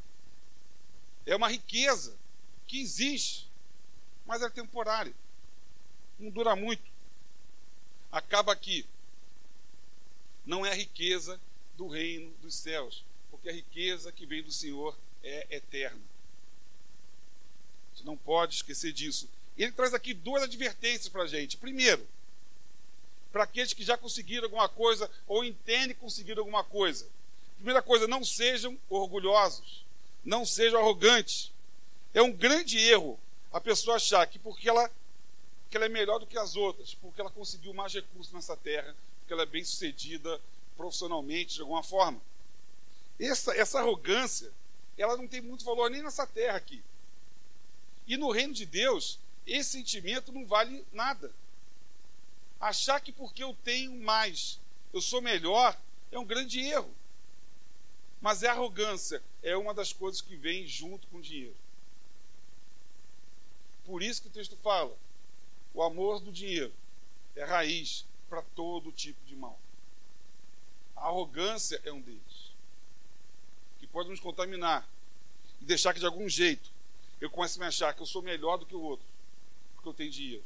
É 1.25 1.35
uma 1.35 1.47
riqueza 1.47 2.17
que 2.67 2.81
existe, 2.81 3.47
mas 4.25 4.41
é 4.41 4.49
temporária. 4.49 5.13
Não 6.19 6.29
dura 6.29 6.55
muito. 6.55 6.83
Acaba 8.11 8.51
aqui. 8.53 8.85
Não 10.45 10.65
é 10.65 10.71
a 10.71 10.75
riqueza 10.75 11.39
do 11.75 11.87
reino 11.87 12.31
dos 12.41 12.55
céus, 12.55 13.03
porque 13.31 13.49
a 13.49 13.53
riqueza 13.53 14.11
que 14.11 14.25
vem 14.25 14.43
do 14.43 14.51
Senhor 14.51 14.97
é 15.23 15.47
eterna. 15.49 16.01
Você 17.93 18.03
não 18.03 18.17
pode 18.17 18.55
esquecer 18.55 18.91
disso. 18.91 19.29
Ele 19.57 19.71
traz 19.71 19.93
aqui 19.93 20.13
duas 20.13 20.43
advertências 20.43 21.07
para 21.07 21.23
a 21.23 21.27
gente. 21.27 21.57
Primeiro, 21.57 22.05
para 23.31 23.43
aqueles 23.43 23.73
que 23.73 23.83
já 23.83 23.97
conseguiram 23.97 24.45
alguma 24.45 24.67
coisa 24.69 25.09
ou 25.27 25.43
entendem 25.43 25.95
conseguir 25.95 26.37
alguma 26.37 26.63
coisa. 26.63 27.07
Primeira 27.55 27.81
coisa, 27.81 28.07
não 28.07 28.23
sejam 28.23 28.77
orgulhosos, 28.89 29.85
não 30.23 30.45
sejam 30.45 30.79
arrogantes. 30.79 31.51
É 32.13 32.21
um 32.21 32.31
grande 32.31 32.77
erro 32.77 33.19
a 33.53 33.61
pessoa 33.61 33.97
achar 33.97 34.25
que 34.25 34.39
porque 34.39 34.67
ela, 34.67 34.91
que 35.69 35.77
ela 35.77 35.85
é 35.85 35.89
melhor 35.89 36.19
do 36.19 36.25
que 36.25 36.37
as 36.37 36.55
outras, 36.55 36.95
porque 36.95 37.21
ela 37.21 37.29
conseguiu 37.29 37.71
mais 37.71 37.93
recursos 37.93 38.33
nessa 38.33 38.57
terra, 38.57 38.95
porque 39.19 39.31
ela 39.31 39.43
é 39.43 39.45
bem 39.45 39.63
sucedida 39.63 40.41
profissionalmente 40.75 41.53
de 41.53 41.61
alguma 41.61 41.83
forma. 41.83 42.19
Essa, 43.19 43.55
essa 43.55 43.79
arrogância, 43.79 44.51
ela 44.97 45.15
não 45.15 45.27
tem 45.27 45.39
muito 45.39 45.63
valor 45.63 45.91
nem 45.91 46.01
nessa 46.01 46.25
terra 46.25 46.57
aqui. 46.57 46.83
E 48.07 48.17
no 48.17 48.31
reino 48.31 48.53
de 48.53 48.65
Deus, 48.65 49.19
esse 49.45 49.73
sentimento 49.73 50.31
não 50.31 50.47
vale 50.47 50.83
nada. 50.91 51.31
Achar 52.59 52.99
que 52.99 53.11
porque 53.11 53.43
eu 53.43 53.55
tenho 53.63 53.93
mais, 54.01 54.59
eu 54.91 54.99
sou 54.99 55.21
melhor, 55.21 55.77
é 56.11 56.17
um 56.17 56.25
grande 56.25 56.59
erro. 56.59 56.91
Mas 58.19 58.41
é 58.41 58.47
arrogância, 58.47 59.21
é 59.43 59.55
uma 59.55 59.75
das 59.75 59.93
coisas 59.93 60.21
que 60.21 60.35
vem 60.35 60.65
junto 60.65 61.07
com 61.07 61.17
o 61.17 61.21
dinheiro. 61.21 61.55
Por 63.85 64.01
isso 64.01 64.21
que 64.21 64.27
o 64.27 64.31
texto 64.31 64.57
fala: 64.57 64.95
o 65.73 65.81
amor 65.81 66.19
do 66.19 66.31
dinheiro 66.31 66.73
é 67.35 67.43
raiz 67.43 68.05
para 68.29 68.41
todo 68.41 68.91
tipo 68.91 69.23
de 69.25 69.35
mal. 69.35 69.59
A 70.95 71.07
arrogância 71.07 71.81
é 71.83 71.91
um 71.91 72.01
deles, 72.01 72.51
que 73.79 73.87
pode 73.87 74.09
nos 74.09 74.19
contaminar 74.19 74.87
e 75.61 75.65
deixar 75.65 75.93
que 75.93 75.99
de 75.99 76.05
algum 76.05 76.29
jeito 76.29 76.71
eu 77.19 77.29
comece 77.29 77.57
a 77.57 77.61
me 77.61 77.67
achar 77.67 77.93
que 77.93 78.01
eu 78.01 78.05
sou 78.05 78.21
melhor 78.21 78.57
do 78.57 78.65
que 78.65 78.75
o 78.75 78.81
outro, 78.81 79.05
porque 79.75 79.89
eu 79.89 79.93
tenho 79.93 80.11
dinheiro. 80.11 80.43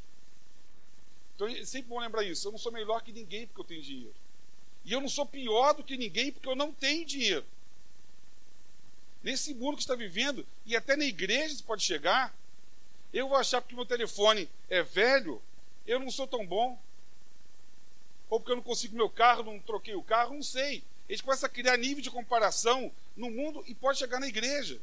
Então 1.35 1.47
é 1.47 1.63
sempre 1.65 1.89
bom 1.89 1.99
lembrar 1.99 2.23
isso: 2.23 2.47
eu 2.47 2.51
não 2.51 2.59
sou 2.59 2.71
melhor 2.71 3.01
que 3.01 3.11
ninguém 3.11 3.45
porque 3.45 3.61
eu 3.61 3.65
tenho 3.65 3.81
dinheiro. 3.81 4.15
E 4.83 4.91
eu 4.91 5.01
não 5.01 5.09
sou 5.09 5.25
pior 5.25 5.73
do 5.73 5.83
que 5.83 5.97
ninguém 5.97 6.31
porque 6.31 6.47
eu 6.47 6.55
não 6.55 6.71
tenho 6.71 7.05
dinheiro. 7.05 7.45
Nesse 9.21 9.53
mundo 9.53 9.75
que 9.75 9.81
está 9.81 9.95
vivendo, 9.95 10.47
e 10.65 10.75
até 10.75 10.95
na 10.95 11.03
igreja 11.03 11.55
se 11.55 11.63
pode 11.63 11.83
chegar, 11.83 12.33
eu 13.13 13.27
vou 13.27 13.37
achar 13.37 13.61
porque 13.61 13.75
meu 13.75 13.85
telefone 13.85 14.49
é 14.69 14.83
velho, 14.83 15.41
eu 15.85 15.99
não 15.99 16.11
sou 16.11 16.27
tão 16.27 16.45
bom. 16.45 16.79
Ou 18.29 18.39
porque 18.39 18.51
eu 18.51 18.57
não 18.57 18.63
consigo 18.63 18.95
meu 18.95 19.09
carro, 19.09 19.43
não 19.43 19.59
troquei 19.59 19.95
o 19.95 20.03
carro, 20.03 20.35
não 20.35 20.43
sei. 20.43 20.83
Eles 21.07 21.21
começam 21.21 21.47
a 21.47 21.49
criar 21.49 21.77
nível 21.77 22.03
de 22.03 22.11
comparação 22.11 22.91
no 23.15 23.31
mundo 23.31 23.63
e 23.65 23.73
pode 23.73 23.99
chegar 23.99 24.19
na 24.19 24.27
igreja. 24.27 24.79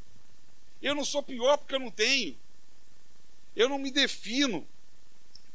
Eu 0.81 0.95
não 0.95 1.05
sou 1.05 1.23
pior 1.23 1.59
porque 1.59 1.75
eu 1.75 1.81
não 1.81 1.91
tenho. 1.91 2.37
Eu 3.55 3.69
não 3.69 3.79
me 3.79 3.91
defino 3.91 4.67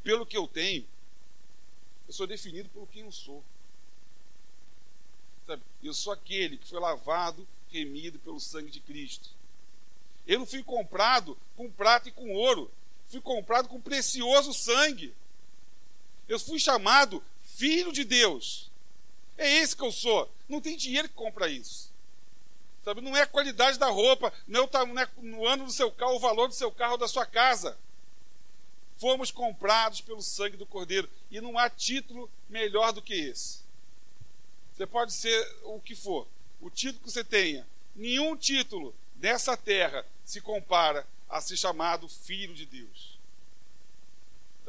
pelo 0.02 0.24
que 0.24 0.36
eu 0.36 0.46
tenho. 0.46 0.86
Eu 2.06 2.14
sou 2.14 2.26
definido 2.26 2.68
pelo 2.68 2.86
que 2.86 3.00
eu 3.00 3.10
sou. 3.10 3.44
Sabe? 5.46 5.62
Eu 5.82 5.92
sou 5.92 6.12
aquele 6.12 6.56
que 6.56 6.68
foi 6.68 6.78
lavado, 6.78 7.46
remido 7.70 8.18
pelo 8.20 8.40
sangue 8.40 8.70
de 8.70 8.80
Cristo. 8.80 9.30
Eu 10.30 10.38
não 10.38 10.46
fui 10.46 10.62
comprado 10.62 11.36
com 11.56 11.68
prata 11.68 12.08
e 12.08 12.12
com 12.12 12.32
ouro. 12.32 12.70
Fui 13.08 13.20
comprado 13.20 13.68
com 13.68 13.80
precioso 13.80 14.54
sangue. 14.54 15.12
Eu 16.28 16.38
fui 16.38 16.60
chamado 16.60 17.20
filho 17.42 17.92
de 17.92 18.04
Deus. 18.04 18.70
É 19.36 19.56
esse 19.56 19.74
que 19.74 19.82
eu 19.82 19.90
sou. 19.90 20.30
Não 20.48 20.60
tem 20.60 20.76
dinheiro 20.76 21.08
que 21.08 21.14
compra 21.16 21.48
isso. 21.48 21.92
Sabe? 22.84 23.00
Não 23.00 23.16
é 23.16 23.22
a 23.22 23.26
qualidade 23.26 23.76
da 23.76 23.88
roupa, 23.88 24.32
não 24.46 24.62
é, 24.62 24.86
não 24.86 25.00
é 25.00 25.08
no 25.16 25.44
ano 25.44 25.64
do 25.64 25.72
seu 25.72 25.90
carro, 25.90 26.14
o 26.14 26.20
valor 26.20 26.46
do 26.46 26.54
seu 26.54 26.70
carro 26.70 26.92
ou 26.92 26.98
da 26.98 27.08
sua 27.08 27.26
casa. 27.26 27.76
Fomos 28.98 29.32
comprados 29.32 30.00
pelo 30.00 30.22
sangue 30.22 30.56
do 30.56 30.64
Cordeiro. 30.64 31.10
E 31.28 31.40
não 31.40 31.58
há 31.58 31.68
título 31.68 32.30
melhor 32.48 32.92
do 32.92 33.02
que 33.02 33.14
esse. 33.14 33.64
Você 34.76 34.86
pode 34.86 35.12
ser 35.12 35.56
o 35.64 35.80
que 35.80 35.96
for, 35.96 36.24
o 36.60 36.70
título 36.70 37.02
que 37.02 37.10
você 37.10 37.24
tenha. 37.24 37.66
Nenhum 37.96 38.36
título 38.36 38.94
dessa 39.16 39.56
terra 39.56 40.06
se 40.30 40.40
compara 40.40 41.06
a 41.28 41.40
ser 41.40 41.56
chamado 41.56 42.08
filho 42.08 42.54
de 42.54 42.64
Deus. 42.64 43.18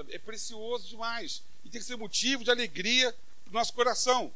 É 0.10 0.18
precioso 0.18 0.88
demais 0.88 1.44
e 1.64 1.70
tem 1.70 1.80
que 1.80 1.86
ser 1.86 1.96
motivo 1.96 2.44
de 2.44 2.50
alegria 2.50 3.16
para 3.44 3.52
o 3.52 3.54
nosso 3.54 3.74
coração. 3.74 4.34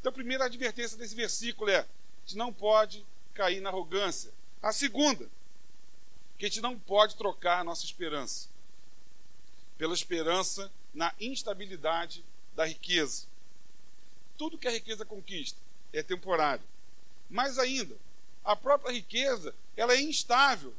Então, 0.00 0.10
a 0.10 0.12
primeira 0.12 0.44
advertência 0.46 0.98
desse 0.98 1.14
versículo 1.14 1.70
é: 1.70 1.86
gente 2.24 2.36
não 2.36 2.52
pode 2.52 3.06
cair 3.32 3.60
na 3.60 3.70
arrogância. 3.70 4.32
A 4.60 4.72
segunda, 4.72 5.30
que 6.36 6.46
a 6.46 6.48
gente 6.48 6.60
não 6.60 6.76
pode 6.76 7.14
trocar 7.16 7.60
a 7.60 7.64
nossa 7.64 7.84
esperança 7.84 8.48
pela 9.78 9.94
esperança 9.94 10.72
na 10.92 11.14
instabilidade 11.20 12.24
da 12.54 12.66
riqueza. 12.66 13.26
Tudo 14.36 14.58
que 14.58 14.66
a 14.66 14.72
riqueza 14.72 15.04
conquista 15.04 15.58
é 15.92 16.02
temporário. 16.02 16.64
Mais 17.28 17.58
ainda, 17.58 17.96
a 18.46 18.54
própria 18.54 18.92
riqueza 18.92 19.52
ela 19.76 19.92
é 19.92 20.00
instável. 20.00 20.72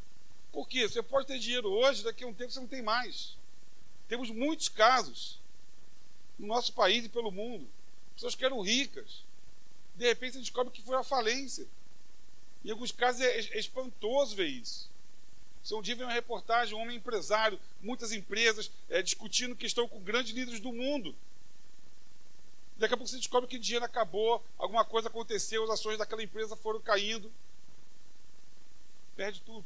Por 0.53 0.67
quê? 0.67 0.87
Você 0.87 1.03
pode 1.03 1.27
ter 1.27 1.37
dinheiro 1.37 1.69
hoje, 1.69 2.01
daqui 2.01 2.23
a 2.23 2.27
um 2.27 2.33
tempo 2.33 2.51
você 2.51 2.59
não 2.59 2.67
tem 2.67 2.81
mais. 2.81 3.37
Temos 4.07 4.31
muitos 4.31 4.69
casos 4.69 5.37
no 6.39 6.47
nosso 6.47 6.71
país 6.71 7.05
e 7.05 7.09
pelo 7.09 7.29
mundo. 7.29 7.67
Pessoas 8.15 8.35
que 8.35 8.45
eram 8.45 8.61
ricas. 8.61 9.21
De 9.95 10.07
repente 10.07 10.33
você 10.33 10.39
descobre 10.39 10.71
que 10.71 10.81
foi 10.81 10.95
a 10.95 11.03
falência. 11.03 11.67
Em 12.63 12.71
alguns 12.71 12.91
casos 12.91 13.21
é, 13.21 13.37
é 13.37 13.59
espantoso 13.59 14.35
ver 14.35 14.47
isso. 14.47 14.89
Se 15.61 15.75
um 15.75 15.81
dia 15.81 15.95
vem 15.95 16.05
uma 16.05 16.13
reportagem, 16.13 16.73
um 16.73 16.81
homem 16.81 16.95
empresário, 16.95 17.59
muitas 17.81 18.13
empresas 18.13 18.71
é, 18.89 19.01
discutindo 19.01 19.55
questão 19.57 19.87
com 19.89 19.99
grandes 19.99 20.33
líderes 20.33 20.61
do 20.61 20.71
mundo. 20.71 21.13
Daqui 22.77 22.93
a 22.93 22.97
pouco 22.97 23.09
você 23.11 23.17
descobre 23.17 23.49
que 23.49 23.57
o 23.57 23.59
dinheiro 23.59 23.83
acabou, 23.83 24.41
alguma 24.57 24.85
coisa 24.85 25.09
aconteceu, 25.09 25.63
as 25.65 25.71
ações 25.71 25.97
daquela 25.97 26.23
empresa 26.23 26.55
foram 26.55 26.79
caindo. 26.79 27.29
Perde 29.17 29.41
tudo. 29.41 29.65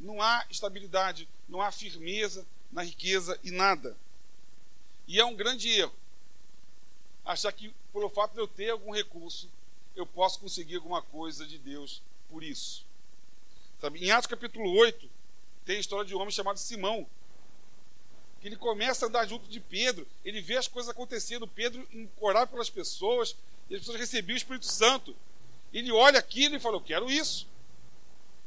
Não 0.00 0.22
há 0.22 0.46
estabilidade, 0.50 1.28
não 1.48 1.60
há 1.60 1.70
firmeza 1.70 2.46
na 2.72 2.82
riqueza 2.82 3.38
e 3.44 3.50
nada. 3.50 3.96
E 5.06 5.20
é 5.20 5.24
um 5.24 5.36
grande 5.36 5.68
erro 5.68 5.92
achar 7.24 7.52
que, 7.52 7.72
pelo 7.92 8.08
fato 8.08 8.32
de 8.32 8.40
eu 8.40 8.48
ter 8.48 8.70
algum 8.70 8.92
recurso, 8.92 9.48
eu 9.94 10.06
posso 10.06 10.40
conseguir 10.40 10.76
alguma 10.76 11.02
coisa 11.02 11.46
de 11.46 11.58
Deus 11.58 12.02
por 12.30 12.42
isso. 12.42 12.84
Sabe? 13.80 14.04
Em 14.04 14.10
Atos 14.10 14.26
capítulo 14.26 14.72
8, 14.72 15.10
tem 15.64 15.76
a 15.76 15.80
história 15.80 16.04
de 16.04 16.14
um 16.14 16.18
homem 16.18 16.32
chamado 16.32 16.58
Simão, 16.58 17.06
que 18.40 18.48
ele 18.48 18.56
começa 18.56 19.04
a 19.04 19.08
andar 19.08 19.26
junto 19.26 19.48
de 19.48 19.60
Pedro, 19.60 20.06
ele 20.24 20.40
vê 20.40 20.56
as 20.56 20.66
coisas 20.66 20.90
acontecendo, 20.90 21.46
Pedro 21.46 21.86
orar 22.18 22.48
pelas 22.48 22.70
pessoas, 22.70 23.36
e 23.68 23.74
as 23.74 23.80
pessoas 23.80 24.00
recebiam 24.00 24.34
o 24.34 24.38
Espírito 24.38 24.66
Santo. 24.66 25.14
Ele 25.72 25.92
olha 25.92 26.18
aquilo 26.18 26.56
e 26.56 26.60
fala: 26.60 26.76
Eu 26.76 26.80
quero 26.80 27.10
isso. 27.10 27.46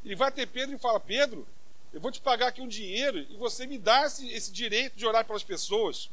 Ele 0.05 0.15
vai 0.15 0.31
ter 0.31 0.45
Pedro 0.45 0.75
e 0.75 0.79
fala: 0.79 0.99
Pedro, 0.99 1.47
eu 1.91 1.99
vou 1.99 2.11
te 2.11 2.21
pagar 2.21 2.49
aqui 2.49 2.61
um 2.61 2.67
dinheiro 2.67 3.17
e 3.17 3.35
você 3.35 3.65
me 3.65 3.79
dá 3.79 4.05
esse, 4.05 4.29
esse 4.29 4.51
direito 4.51 4.95
de 4.95 5.05
orar 5.05 5.25
pelas 5.25 5.43
pessoas. 5.43 6.11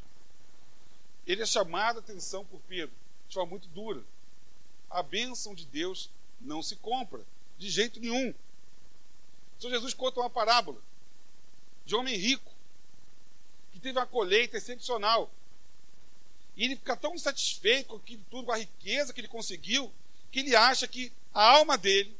Ele 1.27 1.43
é 1.43 1.47
chamado 1.47 1.99
a 1.99 2.01
atenção 2.01 2.45
por 2.47 2.59
Pedro, 2.63 2.95
de 3.29 3.35
forma 3.35 3.51
muito 3.51 3.69
dura. 3.69 4.03
A 4.91 5.03
bênção 5.03 5.55
de 5.55 5.67
Deus 5.67 6.11
não 6.41 6.63
se 6.63 6.77
compra, 6.77 7.21
de 7.59 7.69
jeito 7.71 8.01
nenhum. 8.01 8.31
O 8.31 9.61
Senhor 9.61 9.75
Jesus 9.75 9.95
conta 9.95 10.21
uma 10.21 10.31
parábola 10.31 10.81
de 11.85 11.95
um 11.95 12.01
homem 12.01 12.17
rico 12.17 12.51
que 13.73 13.79
teve 13.79 13.99
uma 13.99 14.07
colheita 14.07 14.57
excepcional. 14.57 15.31
E 16.57 16.65
ele 16.65 16.77
fica 16.77 16.97
tão 16.97 17.17
satisfeito 17.19 17.89
com 17.89 17.97
aquilo 17.97 18.25
tudo, 18.31 18.47
com 18.47 18.53
a 18.53 18.59
riqueza 18.59 19.13
que 19.13 19.21
ele 19.21 19.29
conseguiu, 19.29 19.93
que 20.31 20.41
ele 20.41 20.57
acha 20.57 20.89
que 20.89 21.13
a 21.33 21.43
alma 21.43 21.79
dele 21.79 22.15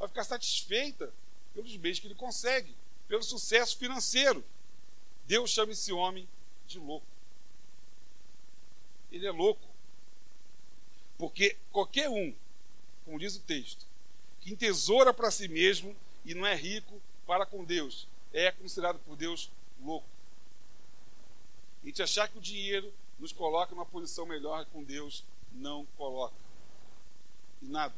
vai 0.00 0.08
ficar 0.08 0.24
satisfeita 0.24 1.12
pelos 1.54 1.76
bens 1.76 2.00
que 2.00 2.06
ele 2.06 2.14
consegue, 2.14 2.74
pelo 3.06 3.22
sucesso 3.22 3.76
financeiro. 3.76 4.42
Deus 5.26 5.50
chama 5.50 5.72
esse 5.72 5.92
homem 5.92 6.26
de 6.66 6.78
louco. 6.78 7.06
Ele 9.12 9.26
é 9.26 9.30
louco. 9.30 9.68
Porque 11.18 11.56
qualquer 11.70 12.08
um, 12.08 12.34
como 13.04 13.18
diz 13.18 13.36
o 13.36 13.40
texto, 13.40 13.84
que 14.40 14.50
entesoura 14.50 15.12
para 15.12 15.30
si 15.30 15.46
mesmo 15.48 15.94
e 16.24 16.34
não 16.34 16.46
é 16.46 16.54
rico 16.54 17.00
para 17.26 17.44
com 17.44 17.62
Deus, 17.62 18.08
é 18.32 18.50
considerado 18.52 18.98
por 19.00 19.16
Deus 19.16 19.50
louco. 19.82 20.06
A 21.82 21.86
gente 21.86 22.02
achar 22.02 22.26
que 22.26 22.38
o 22.38 22.40
dinheiro 22.40 22.92
nos 23.18 23.32
coloca 23.32 23.74
numa 23.74 23.84
posição 23.84 24.24
melhor 24.24 24.64
com 24.66 24.82
Deus, 24.82 25.24
não 25.52 25.84
coloca. 25.98 26.34
E 27.60 27.66
nada. 27.66 27.94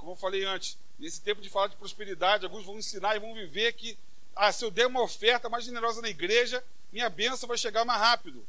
Como 0.00 0.12
eu 0.12 0.16
falei 0.16 0.46
antes, 0.46 0.78
nesse 0.98 1.20
tempo 1.20 1.42
de 1.42 1.50
falar 1.50 1.66
de 1.66 1.76
prosperidade, 1.76 2.46
alguns 2.46 2.64
vão 2.64 2.78
ensinar 2.78 3.14
e 3.14 3.20
vão 3.20 3.34
viver 3.34 3.74
que, 3.74 3.98
ah, 4.34 4.50
se 4.50 4.64
eu 4.64 4.70
der 4.70 4.86
uma 4.86 5.02
oferta 5.02 5.46
mais 5.50 5.62
generosa 5.62 6.00
na 6.00 6.08
igreja, 6.08 6.64
minha 6.90 7.10
bênção 7.10 7.46
vai 7.46 7.58
chegar 7.58 7.84
mais 7.84 8.00
rápido. 8.00 8.42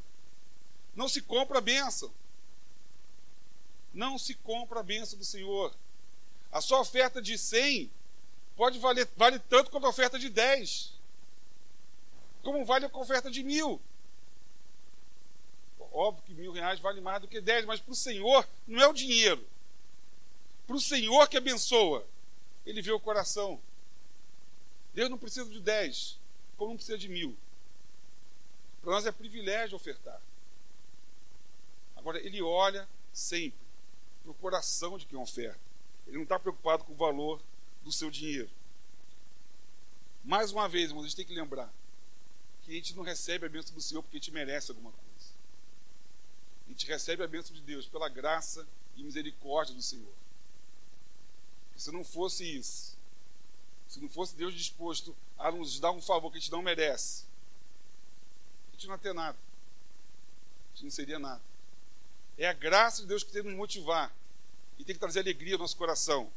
Não 0.96 1.10
se 1.10 1.20
compra 1.20 1.58
a 1.58 1.60
bênção. 1.60 2.10
Não 3.92 4.16
se 4.16 4.34
compra 4.34 4.80
a 4.80 4.82
bênção 4.82 5.18
do 5.18 5.26
Senhor. 5.26 5.74
A 6.50 6.62
sua 6.62 6.80
oferta 6.80 7.20
de 7.20 7.36
100 7.36 7.90
pode 8.56 8.78
valer 8.78 9.06
vale 9.14 9.38
tanto 9.38 9.70
quanto 9.70 9.86
a 9.86 9.90
oferta 9.90 10.18
de 10.18 10.30
10. 10.30 10.94
Como 12.42 12.64
vale 12.64 12.86
a 12.86 12.98
oferta 12.98 13.30
de 13.30 13.42
mil. 13.42 13.78
Óbvio 15.92 16.24
que 16.24 16.32
mil 16.32 16.50
reais 16.50 16.80
vale 16.80 17.02
mais 17.02 17.20
do 17.20 17.28
que 17.28 17.42
10, 17.42 17.66
mas 17.66 17.78
para 17.78 17.92
o 17.92 17.94
Senhor 17.94 18.48
não 18.66 18.80
é 18.80 18.88
o 18.88 18.94
dinheiro. 18.94 19.46
Para 20.72 20.78
o 20.78 20.80
Senhor 20.80 21.28
que 21.28 21.36
abençoa, 21.36 22.02
ele 22.64 22.80
vê 22.80 22.90
o 22.92 22.98
coração. 22.98 23.60
Deus 24.94 25.10
não 25.10 25.18
precisa 25.18 25.44
de 25.44 25.60
10, 25.60 26.18
como 26.56 26.70
não 26.70 26.76
precisa 26.78 26.96
de 26.96 27.10
mil. 27.10 27.36
Para 28.80 28.92
nós 28.92 29.04
é 29.04 29.12
privilégio 29.12 29.76
ofertar. 29.76 30.18
Agora, 31.94 32.18
ele 32.20 32.40
olha 32.40 32.88
sempre 33.12 33.60
para 34.22 34.30
o 34.30 34.34
coração 34.34 34.96
de 34.96 35.04
quem 35.04 35.18
oferta. 35.18 35.60
Ele 36.06 36.16
não 36.16 36.22
está 36.22 36.38
preocupado 36.38 36.84
com 36.84 36.94
o 36.94 36.96
valor 36.96 37.42
do 37.84 37.92
seu 37.92 38.10
dinheiro. 38.10 38.48
Mais 40.24 40.52
uma 40.52 40.70
vez, 40.70 40.88
irmãos, 40.88 41.04
a 41.04 41.08
gente 41.08 41.16
tem 41.16 41.26
que 41.26 41.34
lembrar 41.34 41.70
que 42.62 42.70
a 42.70 42.74
gente 42.74 42.96
não 42.96 43.02
recebe 43.02 43.44
a 43.44 43.48
bênção 43.50 43.74
do 43.74 43.82
Senhor 43.82 44.02
porque 44.02 44.16
a 44.16 44.20
gente 44.20 44.30
merece 44.30 44.70
alguma 44.70 44.90
coisa. 44.90 45.34
A 46.66 46.70
gente 46.70 46.86
recebe 46.86 47.22
a 47.22 47.28
bênção 47.28 47.54
de 47.54 47.60
Deus 47.60 47.86
pela 47.86 48.08
graça 48.08 48.66
e 48.96 49.04
misericórdia 49.04 49.74
do 49.74 49.82
Senhor. 49.82 50.21
Se 51.82 51.90
não 51.90 52.04
fosse 52.04 52.44
isso, 52.44 52.96
se 53.88 54.00
não 54.00 54.08
fosse 54.08 54.36
Deus 54.36 54.54
disposto 54.54 55.16
a 55.36 55.50
nos 55.50 55.80
dar 55.80 55.90
um 55.90 56.00
favor 56.00 56.30
que 56.30 56.36
a 56.38 56.40
gente 56.40 56.52
não 56.52 56.62
merece, 56.62 57.24
a 58.68 58.76
gente 58.76 58.86
não 58.86 58.94
ia 58.94 59.00
ter 59.00 59.12
nada. 59.12 59.36
A 59.36 60.76
gente 60.76 60.84
não 60.84 60.90
seria 60.92 61.18
nada. 61.18 61.42
É 62.38 62.46
a 62.46 62.52
graça 62.52 63.02
de 63.02 63.08
Deus 63.08 63.24
que 63.24 63.32
tem 63.32 63.42
que 63.42 63.48
nos 63.48 63.58
motivar 63.58 64.14
e 64.78 64.84
tem 64.84 64.94
que 64.94 65.00
trazer 65.00 65.18
alegria 65.18 65.56
ao 65.56 65.58
nosso 65.58 65.76
coração. 65.76 66.30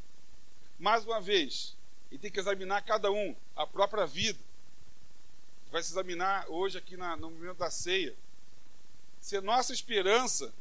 Mais 0.80 1.04
uma 1.04 1.20
vez, 1.20 1.76
e 2.10 2.18
tem 2.18 2.28
que 2.28 2.40
examinar 2.40 2.82
cada 2.82 3.12
um 3.12 3.36
a 3.54 3.64
própria 3.64 4.04
vida. 4.04 4.40
Vai 5.70 5.80
se 5.80 5.92
examinar 5.92 6.44
hoje 6.48 6.76
aqui 6.76 6.96
na, 6.96 7.16
no 7.16 7.30
momento 7.30 7.58
da 7.58 7.70
ceia. 7.70 8.16
Se 9.20 9.36
a 9.36 9.40
nossa 9.40 9.72
esperança 9.72 10.52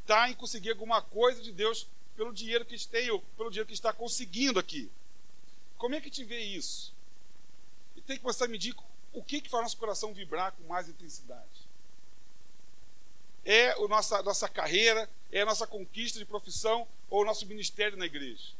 está 0.00 0.28
em 0.28 0.34
conseguir 0.34 0.70
alguma 0.70 1.00
coisa 1.00 1.40
de 1.40 1.52
Deus 1.52 1.86
pelo 2.18 2.34
dinheiro 2.34 2.66
que 2.66 2.76
tem 2.86 3.10
ou 3.10 3.22
pelo 3.36 3.48
dinheiro 3.48 3.66
que 3.66 3.72
está 3.72 3.92
conseguindo 3.92 4.58
aqui. 4.58 4.90
Como 5.78 5.94
é 5.94 6.00
que 6.00 6.08
gente 6.08 6.24
vê 6.24 6.40
isso? 6.40 6.92
E 7.96 8.02
tem 8.02 8.16
que 8.16 8.22
começar 8.22 8.44
a 8.44 8.48
medir 8.48 8.74
o 9.12 9.22
que, 9.22 9.40
que 9.40 9.48
faz 9.48 9.62
nosso 9.62 9.76
coração 9.78 10.12
vibrar 10.12 10.52
com 10.52 10.64
mais 10.64 10.88
intensidade 10.88 11.68
é 13.48 13.70
a 13.70 13.88
nossa, 13.88 14.22
nossa 14.22 14.46
carreira, 14.46 15.08
é 15.32 15.40
a 15.40 15.46
nossa 15.46 15.66
conquista 15.66 16.18
de 16.18 16.26
profissão 16.26 16.86
ou 17.08 17.22
o 17.22 17.24
nosso 17.24 17.46
ministério 17.46 17.96
na 17.96 18.04
igreja? 18.04 18.52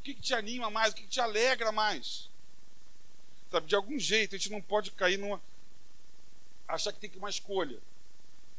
O 0.00 0.02
que, 0.02 0.14
que 0.14 0.20
te 0.20 0.34
anima 0.34 0.68
mais? 0.68 0.92
O 0.92 0.96
que, 0.96 1.02
que 1.02 1.08
te 1.08 1.20
alegra 1.20 1.70
mais? 1.70 2.28
Sabe, 3.52 3.68
de 3.68 3.76
algum 3.76 3.96
jeito 3.96 4.34
a 4.34 4.38
gente 4.38 4.50
não 4.50 4.60
pode 4.60 4.90
cair 4.90 5.16
numa. 5.16 5.40
achar 6.66 6.92
que 6.92 6.98
tem 6.98 7.08
que 7.08 7.18
uma 7.18 7.30
escolha. 7.30 7.78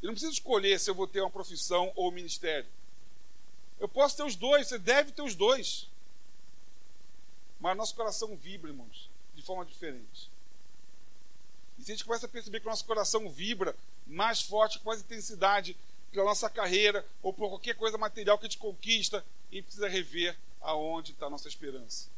Eu 0.01 0.07
não 0.07 0.13
preciso 0.13 0.31
escolher 0.31 0.79
se 0.79 0.89
eu 0.89 0.95
vou 0.95 1.05
ter 1.05 1.19
uma 1.19 1.29
profissão 1.29 1.91
ou 1.97 2.07
um 2.07 2.13
ministério. 2.13 2.69
Eu 3.79 3.87
posso 3.87 4.17
ter 4.17 4.23
os 4.23 4.35
dois, 4.35 4.67
você 4.67 4.77
deve 4.77 5.11
ter 5.11 5.21
os 5.21 5.35
dois. 5.35 5.87
Mas 7.59 7.77
nosso 7.77 7.95
coração 7.95 8.35
vibra, 8.35 8.69
irmãos, 8.69 9.09
de 9.35 9.41
forma 9.41 9.65
diferente. 9.65 10.29
E 11.77 11.83
se 11.83 11.91
a 11.91 11.95
gente 11.95 12.05
começa 12.05 12.25
a 12.25 12.29
perceber 12.29 12.59
que 12.59 12.67
o 12.67 12.69
nosso 12.69 12.85
coração 12.85 13.29
vibra 13.29 13.75
mais 14.05 14.41
forte, 14.41 14.79
com 14.79 14.89
mais 14.89 15.01
intensidade 15.01 15.77
pela 16.11 16.25
nossa 16.25 16.49
carreira 16.49 17.05
ou 17.21 17.31
por 17.31 17.49
qualquer 17.49 17.75
coisa 17.75 17.97
material 17.97 18.37
que 18.37 18.45
a 18.45 18.49
gente 18.49 18.57
conquista, 18.57 19.23
gente 19.51 19.63
precisa 19.63 19.87
rever 19.87 20.37
aonde 20.61 21.11
está 21.11 21.25
a 21.25 21.29
nossa 21.29 21.47
esperança. 21.47 22.09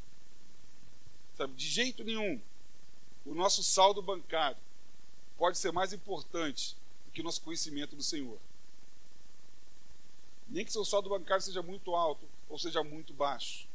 Sabe, 1.37 1.53
de 1.53 1.67
jeito 1.67 2.03
nenhum, 2.03 2.39
o 3.25 3.33
nosso 3.33 3.63
saldo 3.63 4.01
bancário 4.01 4.57
pode 5.37 5.57
ser 5.57 5.71
mais 5.71 5.93
importante 5.93 6.75
do 7.05 7.11
que 7.11 7.21
o 7.21 7.23
nosso 7.23 7.41
conhecimento 7.41 7.95
do 7.95 8.03
Senhor. 8.03 8.37
Nem 10.51 10.65
que 10.65 10.71
seu 10.71 10.83
saldo 10.83 11.09
bancário 11.09 11.43
seja 11.43 11.61
muito 11.61 11.95
alto 11.95 12.27
ou 12.49 12.59
seja 12.59 12.83
muito 12.83 13.13
baixo. 13.13 13.67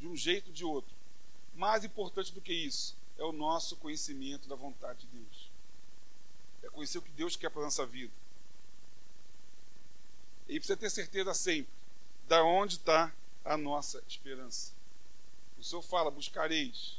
De 0.00 0.08
um 0.08 0.16
jeito 0.16 0.48
ou 0.48 0.52
de 0.54 0.64
outro. 0.64 0.94
Mais 1.54 1.84
importante 1.84 2.32
do 2.32 2.40
que 2.40 2.52
isso 2.52 2.96
é 3.18 3.22
o 3.22 3.30
nosso 3.30 3.76
conhecimento 3.76 4.48
da 4.48 4.56
vontade 4.56 5.00
de 5.00 5.18
Deus. 5.18 5.50
É 6.62 6.70
conhecer 6.70 6.96
o 6.96 7.02
que 7.02 7.10
Deus 7.10 7.36
quer 7.36 7.50
para 7.50 7.60
a 7.60 7.66
nossa 7.66 7.84
vida. 7.84 8.12
E 10.48 10.58
precisa 10.58 10.78
ter 10.78 10.90
certeza 10.90 11.34
sempre 11.34 11.72
da 12.26 12.42
onde 12.42 12.76
está 12.76 13.14
a 13.44 13.56
nossa 13.56 14.02
esperança. 14.08 14.72
O 15.58 15.62
Senhor 15.62 15.82
fala: 15.82 16.10
buscareis, 16.10 16.98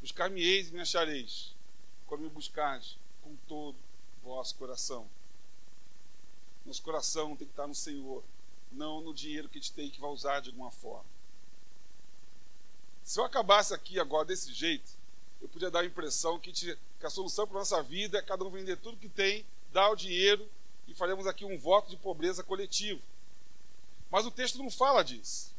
buscar-me-eis 0.00 0.70
e 0.70 0.72
me 0.72 0.80
achareis, 0.80 1.54
quando 2.06 2.22
me 2.22 2.30
buscares 2.30 2.96
com 3.22 3.36
todo 3.46 3.76
o 4.22 4.28
vosso 4.28 4.54
coração. 4.56 5.06
Nosso 6.64 6.82
coração 6.82 7.36
tem 7.36 7.46
que 7.46 7.52
estar 7.52 7.66
no 7.66 7.74
Senhor, 7.74 8.22
não 8.70 9.00
no 9.00 9.12
dinheiro 9.12 9.48
que 9.48 9.58
a 9.58 9.60
gente 9.60 9.72
tem 9.72 9.90
que 9.90 10.00
vai 10.00 10.10
usar 10.10 10.40
de 10.40 10.50
alguma 10.50 10.70
forma. 10.70 11.04
Se 13.02 13.18
eu 13.18 13.24
acabasse 13.24 13.74
aqui 13.74 13.98
agora 13.98 14.24
desse 14.24 14.52
jeito, 14.52 14.90
eu 15.40 15.48
podia 15.48 15.70
dar 15.70 15.80
a 15.80 15.84
impressão 15.84 16.38
que, 16.38 16.52
que 16.52 17.06
a 17.06 17.10
solução 17.10 17.46
para 17.46 17.56
a 17.56 17.60
nossa 17.60 17.82
vida 17.82 18.18
é 18.18 18.22
cada 18.22 18.44
um 18.44 18.50
vender 18.50 18.76
tudo 18.76 18.96
que 18.96 19.08
tem, 19.08 19.44
dar 19.72 19.90
o 19.90 19.96
dinheiro 19.96 20.48
e 20.86 20.94
faremos 20.94 21.26
aqui 21.26 21.44
um 21.44 21.58
voto 21.58 21.90
de 21.90 21.96
pobreza 21.96 22.44
coletivo. 22.44 23.02
Mas 24.10 24.24
o 24.24 24.30
texto 24.30 24.58
não 24.58 24.70
fala 24.70 25.02
disso. 25.02 25.52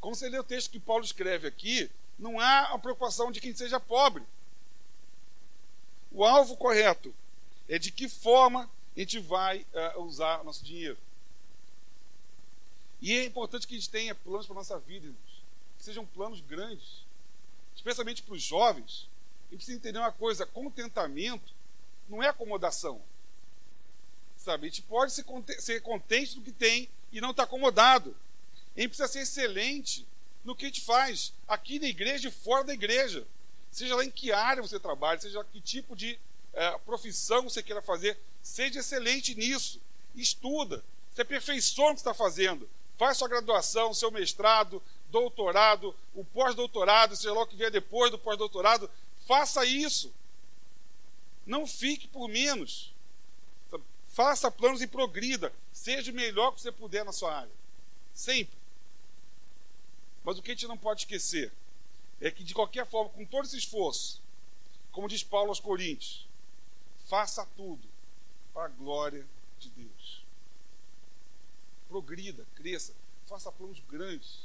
Como 0.00 0.14
você 0.14 0.28
lê 0.28 0.38
o 0.38 0.44
texto 0.44 0.70
que 0.70 0.78
Paulo 0.78 1.04
escreve 1.04 1.48
aqui, 1.48 1.90
não 2.18 2.38
há 2.38 2.72
a 2.72 2.78
preocupação 2.78 3.32
de 3.32 3.40
quem 3.40 3.54
seja 3.54 3.80
pobre. 3.80 4.22
O 6.10 6.24
alvo 6.24 6.56
correto 6.56 7.14
é 7.68 7.78
de 7.78 7.90
que 7.90 8.08
forma 8.08 8.70
a 8.96 9.00
gente 9.00 9.18
vai 9.18 9.66
uh, 9.96 10.02
usar 10.02 10.40
o 10.40 10.44
nosso 10.44 10.64
dinheiro. 10.64 10.98
E 13.00 13.12
é 13.12 13.24
importante 13.24 13.66
que 13.66 13.74
a 13.74 13.78
gente 13.78 13.90
tenha 13.90 14.14
planos 14.14 14.46
para 14.46 14.54
a 14.54 14.60
nossa 14.60 14.78
vida, 14.78 15.06
irmãos. 15.06 15.42
Que 15.78 15.84
sejam 15.84 16.06
planos 16.06 16.40
grandes 16.40 17.02
especialmente 17.74 18.22
para 18.22 18.34
os 18.34 18.42
jovens, 18.42 19.08
a 19.48 19.50
gente 19.50 19.58
precisa 19.58 19.76
entender 19.76 19.98
uma 19.98 20.12
coisa: 20.12 20.46
contentamento 20.46 21.52
não 22.08 22.22
é 22.22 22.28
acomodação. 22.28 23.00
Sabe? 24.36 24.66
A 24.66 24.70
gente 24.70 24.82
pode 24.82 25.12
ser 25.12 25.80
contente 25.82 26.36
no 26.36 26.42
que 26.42 26.52
tem 26.52 26.88
e 27.12 27.20
não 27.20 27.30
estar 27.30 27.44
tá 27.44 27.48
acomodado. 27.48 28.16
A 28.76 28.80
gente 28.80 28.90
precisa 28.90 29.08
ser 29.08 29.20
excelente 29.20 30.06
no 30.44 30.56
que 30.56 30.64
a 30.64 30.68
gente 30.68 30.80
faz, 30.80 31.32
aqui 31.46 31.78
na 31.78 31.86
igreja 31.86 32.28
e 32.28 32.32
fora 32.32 32.64
da 32.64 32.74
igreja. 32.74 33.26
Seja 33.70 33.94
lá 33.94 34.04
em 34.04 34.10
que 34.10 34.32
área 34.32 34.62
você 34.62 34.80
trabalha, 34.80 35.20
seja 35.20 35.44
que 35.44 35.60
tipo 35.60 35.94
de 35.94 36.18
é, 36.52 36.76
profissão 36.78 37.44
você 37.44 37.62
queira 37.62 37.80
fazer, 37.80 38.18
seja 38.42 38.80
excelente 38.80 39.34
nisso. 39.34 39.80
Estuda, 40.14 40.84
se 41.14 41.22
aperfeiçoa 41.22 41.90
no 41.90 41.94
que 41.94 42.00
está 42.00 42.12
fazendo. 42.12 42.68
Faz 42.98 43.18
sua 43.18 43.28
graduação, 43.28 43.94
seu 43.94 44.10
mestrado, 44.10 44.82
doutorado, 45.10 45.94
o 46.14 46.24
pós-doutorado, 46.24 47.16
seja 47.16 47.32
lá 47.32 47.42
o 47.42 47.46
que 47.46 47.56
vier 47.56 47.70
depois 47.70 48.10
do 48.10 48.18
pós-doutorado. 48.18 48.90
Faça 49.26 49.64
isso. 49.64 50.12
Não 51.46 51.66
fique 51.66 52.06
por 52.08 52.28
menos. 52.28 52.92
Faça 54.08 54.50
planos 54.50 54.82
e 54.82 54.86
progrida. 54.86 55.52
Seja 55.72 56.12
o 56.12 56.14
melhor 56.14 56.52
que 56.52 56.60
você 56.60 56.70
puder 56.70 57.04
na 57.04 57.12
sua 57.12 57.34
área. 57.34 57.52
Sempre. 58.14 58.56
Mas 60.22 60.38
o 60.38 60.42
que 60.42 60.50
a 60.50 60.54
gente 60.54 60.68
não 60.68 60.76
pode 60.76 61.02
esquecer 61.02 61.52
é 62.20 62.30
que, 62.30 62.44
de 62.44 62.54
qualquer 62.54 62.86
forma, 62.86 63.10
com 63.10 63.24
todo 63.24 63.44
esse 63.44 63.56
esforço, 63.56 64.20
como 64.92 65.08
diz 65.08 65.24
Paulo 65.24 65.48
aos 65.48 65.58
Coríntios, 65.58 66.26
faça 67.08 67.44
tudo 67.56 67.91
para 68.52 68.66
a 68.66 68.68
glória 68.68 69.26
de 69.58 69.68
Deus. 69.70 70.22
Progrida, 71.88 72.46
cresça, 72.54 72.94
faça 73.26 73.52
planos 73.52 73.80
grandes, 73.90 74.40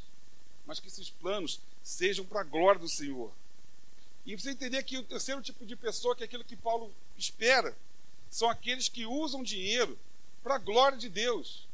mas 0.66 0.80
que 0.80 0.88
esses 0.88 1.10
planos 1.10 1.60
sejam 1.84 2.26
para 2.26 2.42
a 2.42 2.44
glória 2.44 2.80
do 2.80 2.90
Senhor. 2.90 3.32
E 4.26 4.36
você 4.36 4.52
entender 4.52 4.84
que 4.84 4.98
o 4.98 5.04
terceiro 5.04 5.42
tipo 5.42 5.66
de 5.66 5.76
pessoa, 5.76 6.16
que 6.16 6.24
é 6.24 6.26
aquilo 6.26 6.44
que 6.44 6.56
Paulo 6.56 6.94
espera, 7.18 7.76
são 8.30 8.50
aqueles 8.50 8.90
que 8.90 9.06
usam 9.06 9.42
dinheiro 9.42 9.98
para 10.44 10.56
a 10.56 10.60
glória 10.60 10.98
de 10.98 11.08
Deus. 11.08 11.66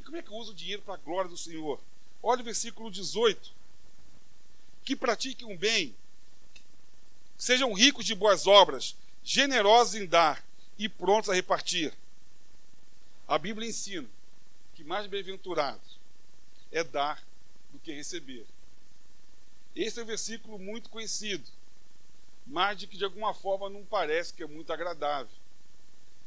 E 0.00 0.02
como 0.02 0.16
é 0.16 0.22
que 0.22 0.32
uso 0.32 0.50
o 0.50 0.54
dinheiro 0.54 0.82
para 0.82 0.94
a 0.94 0.98
glória 0.98 1.30
do 1.30 1.36
Senhor? 1.36 1.80
Olha 2.20 2.40
o 2.40 2.44
versículo 2.44 2.90
18. 2.90 3.52
Que 4.84 4.96
pratiquem 4.96 5.46
um 5.46 5.56
bem, 5.56 5.94
sejam 7.38 7.72
ricos 7.72 8.04
de 8.04 8.16
boas 8.16 8.48
obras, 8.48 8.96
generosos 9.22 9.94
em 9.94 10.06
dar 10.06 10.44
e 10.78 10.88
prontos 10.88 11.30
a 11.30 11.34
repartir. 11.34 11.92
A 13.26 13.38
Bíblia 13.38 13.68
ensina 13.68 14.08
que 14.74 14.84
mais 14.84 15.06
bem-aventurado 15.06 15.80
é 16.70 16.82
dar 16.82 17.22
do 17.72 17.78
que 17.78 17.92
receber. 17.92 18.46
Esse 19.74 20.00
é 20.00 20.02
um 20.02 20.06
versículo 20.06 20.58
muito 20.58 20.90
conhecido, 20.90 21.48
mas 22.46 22.78
de 22.78 22.86
que 22.86 22.96
de 22.96 23.04
alguma 23.04 23.32
forma 23.32 23.70
não 23.70 23.84
parece 23.84 24.34
que 24.34 24.42
é 24.42 24.46
muito 24.46 24.72
agradável. 24.72 25.34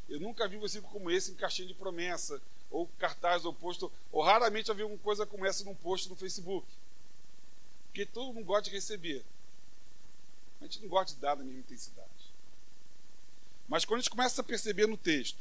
Eu 0.08 0.20
nunca 0.20 0.48
vi 0.48 0.58
um 0.58 0.62
versículo 0.62 0.92
como 0.92 1.12
esse 1.12 1.32
em 1.32 1.36
caixinha 1.36 1.68
de 1.68 1.74
promessa, 1.74 2.42
ou 2.72 2.88
cartaz 3.00 3.46
ou 3.46 3.54
posto, 3.54 3.92
ou 4.12 4.24
raramente 4.24 4.70
havia 4.72 4.86
uma 4.86 4.98
coisa 4.98 5.26
como 5.26 5.46
essa 5.46 5.64
num 5.64 5.76
post 5.76 6.10
no 6.10 6.16
Facebook. 6.16 6.68
Porque 7.88 8.06
todo 8.06 8.34
mundo 8.34 8.46
gosta 8.46 8.64
de 8.64 8.76
receber. 8.76 9.24
A 10.60 10.66
gente 10.66 10.82
não 10.82 10.90
gosta 10.90 11.14
de 11.14 11.22
dar 11.22 11.38
na 11.38 11.44
mesma 11.44 11.60
intensidade. 11.60 12.25
Mas 13.68 13.86
quando 13.86 14.00
a 14.00 14.02
gente 14.02 14.12
começa 14.12 14.42
a 14.42 14.44
perceber 14.44 14.88
no 14.88 14.98
texto 14.98 15.38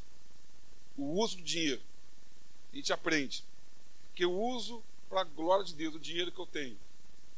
o 0.97 1.21
uso 1.21 1.37
do 1.37 1.43
dinheiro, 1.43 1.83
a 2.73 2.77
gente 2.77 2.93
aprende 2.93 3.45
que 4.15 4.25
eu 4.25 4.33
uso 4.33 4.83
para 5.09 5.23
a 5.23 5.25
glória 5.25 5.65
de 5.65 5.75
Deus 5.75 5.95
o 5.95 6.01
dinheiro 6.01 6.33
que 6.33 6.41
eu 6.41 6.47
tenho, 6.47 6.79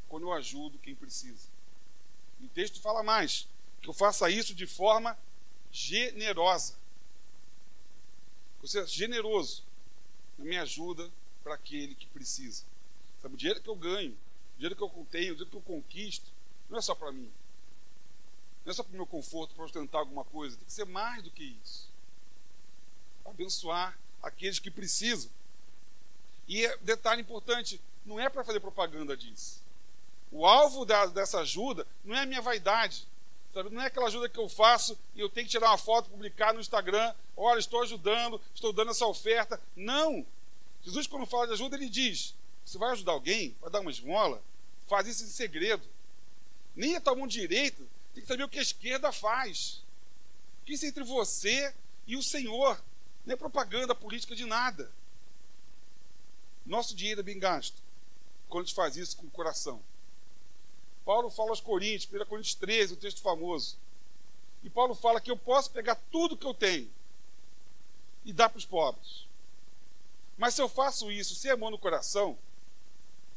quando 0.08 0.24
eu 0.24 0.32
ajudo 0.32 0.78
quem 0.78 0.94
precisa. 0.94 1.48
E 2.40 2.46
o 2.46 2.48
texto 2.48 2.80
fala 2.80 3.02
mais, 3.02 3.48
que 3.80 3.88
eu 3.88 3.94
faça 3.94 4.30
isso 4.30 4.54
de 4.54 4.66
forma 4.66 5.18
generosa. 5.72 6.74
Ou 8.62 8.68
seja, 8.68 8.86
generoso 8.86 9.64
na 10.38 10.44
minha 10.44 10.62
ajuda 10.62 11.10
para 11.42 11.54
aquele 11.54 11.94
que 11.94 12.06
precisa. 12.06 12.64
Sabe, 13.22 13.34
o 13.34 13.38
dinheiro 13.38 13.60
que 13.60 13.68
eu 13.68 13.76
ganho, 13.76 14.12
o 14.12 14.56
dinheiro 14.56 14.76
que 14.76 14.82
eu 14.82 15.06
tenho, 15.10 15.32
o 15.32 15.36
dinheiro 15.36 15.46
que 15.46 15.56
eu 15.56 15.62
conquisto, 15.62 16.30
não 16.68 16.78
é 16.78 16.82
só 16.82 16.94
para 16.94 17.12
mim. 17.12 17.30
Não 18.66 18.72
é 18.72 18.74
só 18.74 18.82
para 18.82 18.92
o 18.92 18.96
meu 18.96 19.06
conforto, 19.06 19.54
para 19.54 19.64
ostentar 19.64 20.00
alguma 20.00 20.24
coisa. 20.24 20.56
Tem 20.56 20.66
que 20.66 20.72
ser 20.72 20.84
mais 20.84 21.22
do 21.22 21.30
que 21.30 21.56
isso. 21.62 21.88
Abençoar 23.24 23.96
aqueles 24.20 24.58
que 24.58 24.72
precisam. 24.72 25.30
E 26.48 26.66
é, 26.66 26.76
detalhe 26.78 27.22
importante, 27.22 27.80
não 28.04 28.18
é 28.18 28.28
para 28.28 28.42
fazer 28.42 28.58
propaganda 28.58 29.16
disso. 29.16 29.62
O 30.32 30.44
alvo 30.44 30.84
da, 30.84 31.06
dessa 31.06 31.38
ajuda 31.38 31.86
não 32.04 32.16
é 32.16 32.22
a 32.22 32.26
minha 32.26 32.42
vaidade. 32.42 33.06
Sabe? 33.54 33.70
Não 33.70 33.80
é 33.80 33.86
aquela 33.86 34.08
ajuda 34.08 34.28
que 34.28 34.38
eu 34.38 34.48
faço 34.48 34.98
e 35.14 35.20
eu 35.20 35.28
tenho 35.28 35.46
que 35.46 35.52
tirar 35.52 35.70
uma 35.70 35.78
foto, 35.78 36.10
publicar 36.10 36.52
no 36.52 36.60
Instagram. 36.60 37.14
Olha, 37.36 37.60
estou 37.60 37.82
ajudando, 37.82 38.40
estou 38.52 38.72
dando 38.72 38.90
essa 38.90 39.06
oferta. 39.06 39.60
Não. 39.76 40.26
Jesus, 40.82 41.06
quando 41.06 41.24
fala 41.24 41.46
de 41.46 41.52
ajuda, 41.52 41.76
ele 41.76 41.88
diz: 41.88 42.34
você 42.64 42.78
vai 42.78 42.90
ajudar 42.90 43.12
alguém, 43.12 43.54
vai 43.60 43.70
dar 43.70 43.78
uma 43.78 43.92
esmola, 43.92 44.42
faz 44.88 45.06
isso 45.06 45.22
em 45.22 45.28
segredo. 45.28 45.86
Nem 46.74 46.96
a 46.96 47.00
tua 47.00 47.14
mão 47.14 47.28
direita 47.28 47.80
tem 48.16 48.22
que 48.22 48.28
saber 48.28 48.44
o 48.44 48.48
que 48.48 48.58
a 48.58 48.62
esquerda 48.62 49.12
faz. 49.12 49.82
Isso 50.66 50.86
é 50.86 50.88
entre 50.88 51.04
você 51.04 51.74
e 52.06 52.16
o 52.16 52.22
Senhor. 52.22 52.82
Não 53.26 53.34
é 53.34 53.36
propaganda 53.36 53.94
política 53.94 54.34
de 54.34 54.46
nada. 54.46 54.90
Nosso 56.64 56.94
dinheiro 56.94 57.20
é 57.20 57.22
bem 57.22 57.38
gasto 57.38 57.82
quando 58.48 58.62
a 58.62 58.66
gente 58.66 58.74
faz 58.74 58.96
isso 58.96 59.18
com 59.18 59.26
o 59.26 59.30
coração. 59.30 59.82
Paulo 61.04 61.28
fala 61.28 61.50
aos 61.50 61.60
Coríntios, 61.60 62.10
1 62.10 62.24
Coríntios 62.24 62.54
13, 62.54 62.94
o 62.94 62.96
texto 62.96 63.20
famoso. 63.20 63.76
E 64.62 64.70
Paulo 64.70 64.94
fala 64.94 65.20
que 65.20 65.30
eu 65.30 65.36
posso 65.36 65.70
pegar 65.70 65.96
tudo 66.10 66.38
que 66.38 66.46
eu 66.46 66.54
tenho 66.54 66.90
e 68.24 68.32
dar 68.32 68.48
para 68.48 68.58
os 68.58 68.64
pobres. 68.64 69.26
Mas 70.38 70.54
se 70.54 70.62
eu 70.62 70.70
faço 70.70 71.12
isso 71.12 71.34
sem 71.34 71.50
amor 71.50 71.70
no 71.70 71.78
coração, 71.78 72.38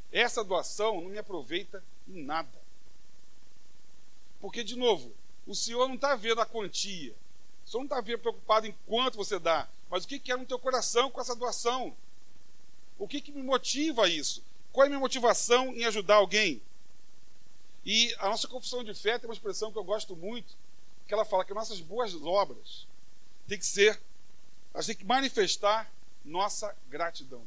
essa 0.09 0.41
doação 0.41 1.01
não 1.01 1.09
me 1.09 1.17
aproveita 1.17 1.83
em 2.07 2.23
nada. 2.23 2.58
Porque, 4.39 4.63
de 4.63 4.75
novo, 4.75 5.13
o 5.45 5.55
Senhor 5.55 5.87
não 5.87 5.95
está 5.95 6.15
vendo 6.15 6.41
a 6.41 6.45
quantia. 6.45 7.13
O 7.65 7.69
Senhor 7.69 7.81
não 7.81 7.85
está 7.87 8.01
vendo 8.01 8.19
preocupado 8.19 8.67
em 8.67 8.75
quanto 8.85 9.17
você 9.17 9.39
dá. 9.39 9.67
Mas 9.89 10.03
o 10.03 10.07
que, 10.07 10.19
que 10.19 10.31
é 10.31 10.37
no 10.37 10.45
teu 10.45 10.59
coração 10.59 11.09
com 11.09 11.19
essa 11.19 11.35
doação? 11.35 11.95
O 12.97 13.07
que, 13.07 13.21
que 13.21 13.31
me 13.31 13.41
motiva 13.41 14.05
a 14.05 14.09
isso? 14.09 14.43
Qual 14.71 14.83
é 14.83 14.87
a 14.87 14.89
minha 14.89 14.99
motivação 14.99 15.73
em 15.73 15.85
ajudar 15.85 16.15
alguém? 16.15 16.61
E 17.85 18.13
a 18.19 18.29
nossa 18.29 18.47
confissão 18.47 18.83
de 18.83 18.93
fé 18.93 19.17
tem 19.17 19.27
uma 19.27 19.33
expressão 19.33 19.71
que 19.71 19.77
eu 19.77 19.83
gosto 19.83 20.15
muito, 20.15 20.55
que 21.07 21.13
ela 21.13 21.25
fala 21.25 21.45
que 21.45 21.53
nossas 21.53 21.79
boas 21.79 22.13
obras 22.13 22.85
tem 23.47 23.57
que 23.57 23.65
ser, 23.65 23.99
a 24.73 24.81
gente 24.81 24.87
tem 24.87 24.95
que 24.97 25.05
manifestar 25.05 25.91
nossa 26.23 26.75
gratidão. 26.87 27.41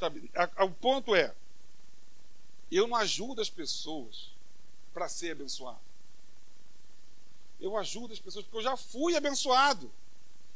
Sabe, 0.00 0.30
a, 0.34 0.50
a, 0.56 0.64
o 0.64 0.70
ponto 0.72 1.14
é, 1.14 1.32
eu 2.70 2.88
não 2.88 2.96
ajudo 2.96 3.40
as 3.40 3.50
pessoas 3.50 4.32
para 4.98 5.08
ser 5.08 5.30
abençoado. 5.30 5.78
Eu 7.60 7.76
ajudo 7.76 8.12
as 8.12 8.18
pessoas 8.18 8.44
porque 8.44 8.58
eu 8.58 8.62
já 8.62 8.76
fui 8.76 9.16
abençoado. 9.16 9.92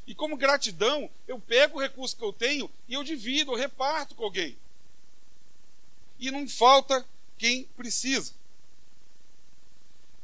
E 0.05 0.17
como 0.17 0.37
gratidão, 0.37 1.09
eu 1.29 1.39
pego 1.39 1.79
o 1.79 1.81
recurso 1.81 2.17
que 2.17 2.25
eu 2.25 2.33
tenho 2.33 2.69
e 2.89 2.95
eu 2.95 3.05
divido, 3.05 3.53
eu 3.53 3.57
reparto 3.57 4.17
com 4.17 4.25
alguém. 4.25 4.59
E 6.19 6.29
não 6.33 6.49
falta 6.49 7.07
quem 7.39 7.65
precisa. 7.77 8.35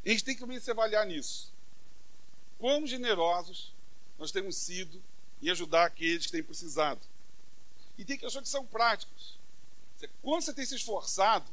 A 0.04 0.08
gente 0.08 0.24
tem 0.24 0.36
que 0.36 0.60
se 0.60 0.70
avaliar 0.72 1.06
nisso. 1.06 1.52
Quão 2.58 2.84
generosos 2.88 3.72
nós 4.18 4.32
temos 4.32 4.56
sido 4.56 5.00
em 5.40 5.48
ajudar 5.50 5.86
aqueles 5.86 6.26
que 6.26 6.32
têm 6.32 6.42
precisado. 6.42 7.00
E 7.96 8.04
tem 8.04 8.18
questões 8.18 8.42
que 8.42 8.48
são 8.48 8.66
práticas. 8.66 9.38
Quando 10.20 10.42
você 10.42 10.52
tem 10.52 10.66
se 10.66 10.74
esforçado 10.74 11.48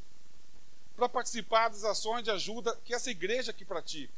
para 0.95 1.09
participar 1.09 1.69
das 1.69 1.83
ações 1.83 2.23
de 2.23 2.31
ajuda 2.31 2.75
que 2.85 2.93
essa 2.93 3.11
igreja 3.11 3.51
aqui 3.51 3.65
pratica. 3.65 4.13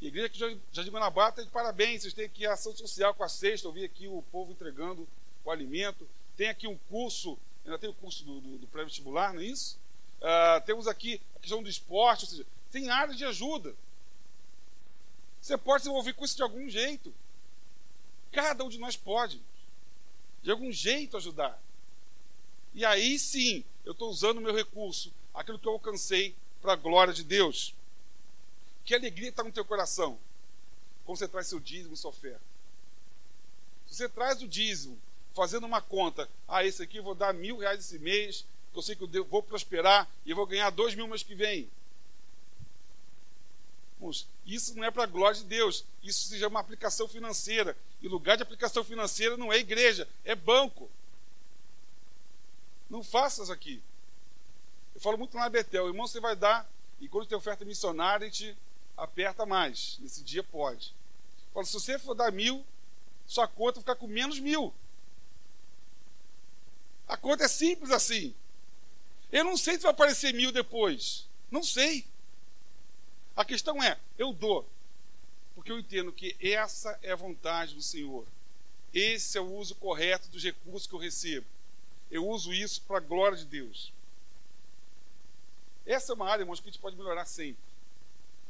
E 0.00 0.06
a 0.06 0.08
igreja 0.08 0.26
aqui 0.26 0.54
de 0.54 0.60
Jardim 0.72 0.90
Guanabara 0.90 1.44
de 1.44 1.50
parabéns. 1.50 2.02
Vocês 2.02 2.14
têm 2.14 2.26
aqui 2.26 2.46
a 2.46 2.52
ação 2.52 2.74
social 2.76 3.14
com 3.14 3.24
a 3.24 3.28
sexta. 3.28 3.66
Eu 3.66 3.72
vi 3.72 3.84
aqui 3.84 4.06
o 4.06 4.22
povo 4.30 4.52
entregando 4.52 5.06
o 5.44 5.50
alimento. 5.50 6.08
Tem 6.36 6.48
aqui 6.48 6.66
um 6.66 6.76
curso, 6.90 7.38
ainda 7.64 7.78
tem 7.78 7.88
o 7.88 7.94
curso 7.94 8.24
do, 8.24 8.40
do, 8.40 8.58
do 8.58 8.66
pré-vestibular, 8.66 9.32
não 9.32 9.40
é 9.40 9.44
isso? 9.44 9.78
Uh, 10.20 10.64
temos 10.66 10.86
aqui 10.86 11.20
a 11.34 11.40
questão 11.40 11.62
do 11.62 11.68
esporte, 11.68 12.24
ou 12.24 12.30
seja, 12.30 12.46
tem 12.70 12.90
áreas 12.90 13.16
de 13.16 13.24
ajuda. 13.24 13.74
Você 15.40 15.56
pode 15.56 15.84
se 15.84 15.88
envolver 15.88 16.12
com 16.12 16.24
isso 16.24 16.36
de 16.36 16.42
algum 16.42 16.68
jeito. 16.68 17.14
Cada 18.32 18.64
um 18.64 18.68
de 18.68 18.78
nós 18.78 18.96
pode, 18.96 19.40
de 20.42 20.50
algum 20.50 20.70
jeito, 20.72 21.16
ajudar. 21.16 21.58
E 22.74 22.84
aí 22.84 23.18
sim, 23.18 23.64
eu 23.84 23.92
estou 23.92 24.10
usando 24.10 24.38
o 24.38 24.42
meu 24.42 24.54
recurso, 24.54 25.10
aquilo 25.36 25.58
que 25.58 25.68
eu 25.68 25.72
alcancei, 25.72 26.34
para 26.60 26.72
a 26.72 26.76
glória 26.76 27.14
de 27.14 27.22
Deus. 27.22 27.74
Que 28.84 28.94
alegria 28.94 29.28
está 29.28 29.44
no 29.44 29.52
teu 29.52 29.64
coração 29.64 30.18
quando 31.04 31.18
você 31.18 31.28
traz 31.28 31.46
seu 31.46 31.60
dízimo 31.60 31.94
e 31.94 31.96
sua 31.96 32.10
oferta. 32.10 32.40
Se 33.86 33.94
você 33.94 34.08
traz 34.08 34.42
o 34.42 34.48
dízimo, 34.48 34.98
fazendo 35.32 35.64
uma 35.64 35.80
conta, 35.80 36.28
ah, 36.48 36.64
esse 36.64 36.82
aqui 36.82 36.96
eu 36.96 37.04
vou 37.04 37.14
dar 37.14 37.32
mil 37.32 37.58
reais 37.58 37.78
esse 37.78 37.98
mês, 38.00 38.44
eu 38.74 38.82
sei 38.82 38.96
que 38.96 39.04
eu 39.04 39.24
vou 39.24 39.42
prosperar 39.42 40.10
e 40.24 40.30
eu 40.30 40.36
vou 40.36 40.46
ganhar 40.46 40.70
dois 40.70 40.94
mil 40.96 41.06
mês 41.06 41.22
que 41.22 41.34
vem. 41.34 41.70
Isso 44.44 44.76
não 44.76 44.84
é 44.84 44.90
para 44.90 45.04
a 45.04 45.06
glória 45.06 45.38
de 45.38 45.44
Deus, 45.44 45.84
isso 46.02 46.28
seja 46.28 46.48
uma 46.48 46.60
aplicação 46.60 47.08
financeira. 47.08 47.76
E 48.02 48.08
lugar 48.08 48.36
de 48.36 48.42
aplicação 48.42 48.84
financeira 48.84 49.36
não 49.36 49.52
é 49.52 49.58
igreja, 49.58 50.08
é 50.24 50.34
banco. 50.34 50.90
Não 52.90 53.02
faças 53.02 53.50
aqui. 53.50 53.82
Eu 54.96 55.00
falo 55.00 55.18
muito 55.18 55.36
na 55.36 55.46
Betel, 55.50 55.88
irmão, 55.88 56.06
você 56.06 56.18
vai 56.18 56.34
dar, 56.34 56.66
e 56.98 57.06
quando 57.06 57.26
tem 57.28 57.36
oferta 57.36 57.66
missionária, 57.66 58.26
a 58.26 58.30
gente 58.30 58.56
aperta 58.96 59.44
mais. 59.44 59.98
Nesse 60.00 60.22
dia 60.22 60.42
pode. 60.42 60.94
Eu 61.48 61.52
falo, 61.52 61.66
se 61.66 61.74
você 61.74 61.98
for 61.98 62.14
dar 62.14 62.32
mil, 62.32 62.64
sua 63.26 63.46
conta 63.46 63.74
vai 63.74 63.80
ficar 63.82 63.96
com 63.96 64.06
menos 64.06 64.40
mil. 64.40 64.72
A 67.06 67.14
conta 67.14 67.44
é 67.44 67.48
simples 67.48 67.90
assim. 67.90 68.34
Eu 69.30 69.44
não 69.44 69.54
sei 69.58 69.74
se 69.74 69.82
vai 69.82 69.90
aparecer 69.90 70.32
mil 70.32 70.50
depois. 70.50 71.28
Não 71.50 71.62
sei. 71.62 72.06
A 73.36 73.44
questão 73.44 73.82
é, 73.82 73.98
eu 74.16 74.32
dou. 74.32 74.66
Porque 75.54 75.70
eu 75.70 75.78
entendo 75.78 76.10
que 76.10 76.34
essa 76.40 76.98
é 77.02 77.12
a 77.12 77.16
vontade 77.16 77.74
do 77.74 77.82
Senhor. 77.82 78.26
Esse 78.94 79.36
é 79.36 79.42
o 79.42 79.56
uso 79.56 79.74
correto 79.74 80.30
dos 80.30 80.42
recursos 80.42 80.88
que 80.88 80.94
eu 80.94 80.98
recebo. 80.98 81.46
Eu 82.10 82.26
uso 82.26 82.54
isso 82.54 82.80
para 82.80 82.96
a 82.96 83.00
glória 83.00 83.36
de 83.36 83.44
Deus. 83.44 83.92
Essa 85.86 86.12
é 86.12 86.14
uma 86.14 86.28
área, 86.28 86.42
irmãos, 86.42 86.58
que 86.58 86.68
a 86.68 86.72
gente 86.72 86.80
pode 86.80 86.96
melhorar 86.96 87.24
sempre. 87.24 87.62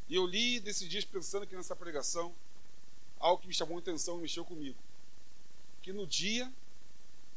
E 0.09 0.15
eu 0.15 0.27
li 0.27 0.59
desses 0.59 0.89
dias 0.89 1.05
pensando 1.05 1.43
aqui 1.43 1.55
nessa 1.55 1.77
pregação, 1.77 2.35
algo 3.19 3.43
que 3.43 3.49
me 3.49 3.55
chamou 3.55 3.77
a 3.77 3.81
atenção 3.81 4.19
e 4.19 4.23
mexeu 4.23 4.45
comigo. 4.45 4.79
Que 5.83 5.93
no 5.93 6.07
dia 6.07 6.51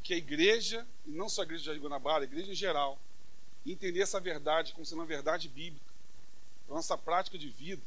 que 0.02 0.14
a 0.14 0.16
igreja, 0.16 0.86
e 1.06 1.10
não 1.10 1.28
só 1.28 1.42
a 1.42 1.44
igreja 1.44 1.74
de 1.74 1.80
Guanabara, 1.80 2.24
a 2.24 2.24
igreja 2.24 2.50
em 2.50 2.54
geral, 2.54 2.98
entender 3.66 4.00
essa 4.00 4.18
verdade 4.18 4.72
como 4.72 4.86
sendo 4.86 5.00
uma 5.00 5.06
verdade 5.06 5.48
bíblica, 5.48 5.92
a 6.68 6.74
nossa 6.74 6.96
prática 6.96 7.36
de 7.36 7.48
vida, 7.48 7.82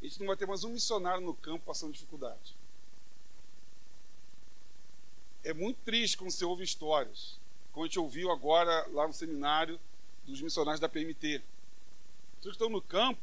a 0.00 0.04
gente 0.04 0.18
não 0.18 0.28
vai 0.28 0.36
ter 0.36 0.46
mais 0.46 0.64
um 0.64 0.70
missionário 0.70 1.20
no 1.20 1.34
campo 1.34 1.64
passando 1.66 1.92
dificuldade. 1.92 2.56
É 5.44 5.52
muito 5.52 5.78
triste 5.84 6.16
quando 6.16 6.30
você 6.30 6.44
ouve 6.44 6.64
histórias, 6.64 7.38
como 7.72 7.84
a 7.84 7.88
gente 7.88 7.98
ouviu 7.98 8.30
agora 8.30 8.86
lá 8.92 9.06
no 9.06 9.12
seminário 9.12 9.78
dos 10.24 10.40
missionários 10.40 10.80
da 10.80 10.88
PMT. 10.88 11.42
Pessoas 12.36 12.56
que 12.56 12.62
estão 12.62 12.68
no 12.68 12.82
campo 12.82 13.20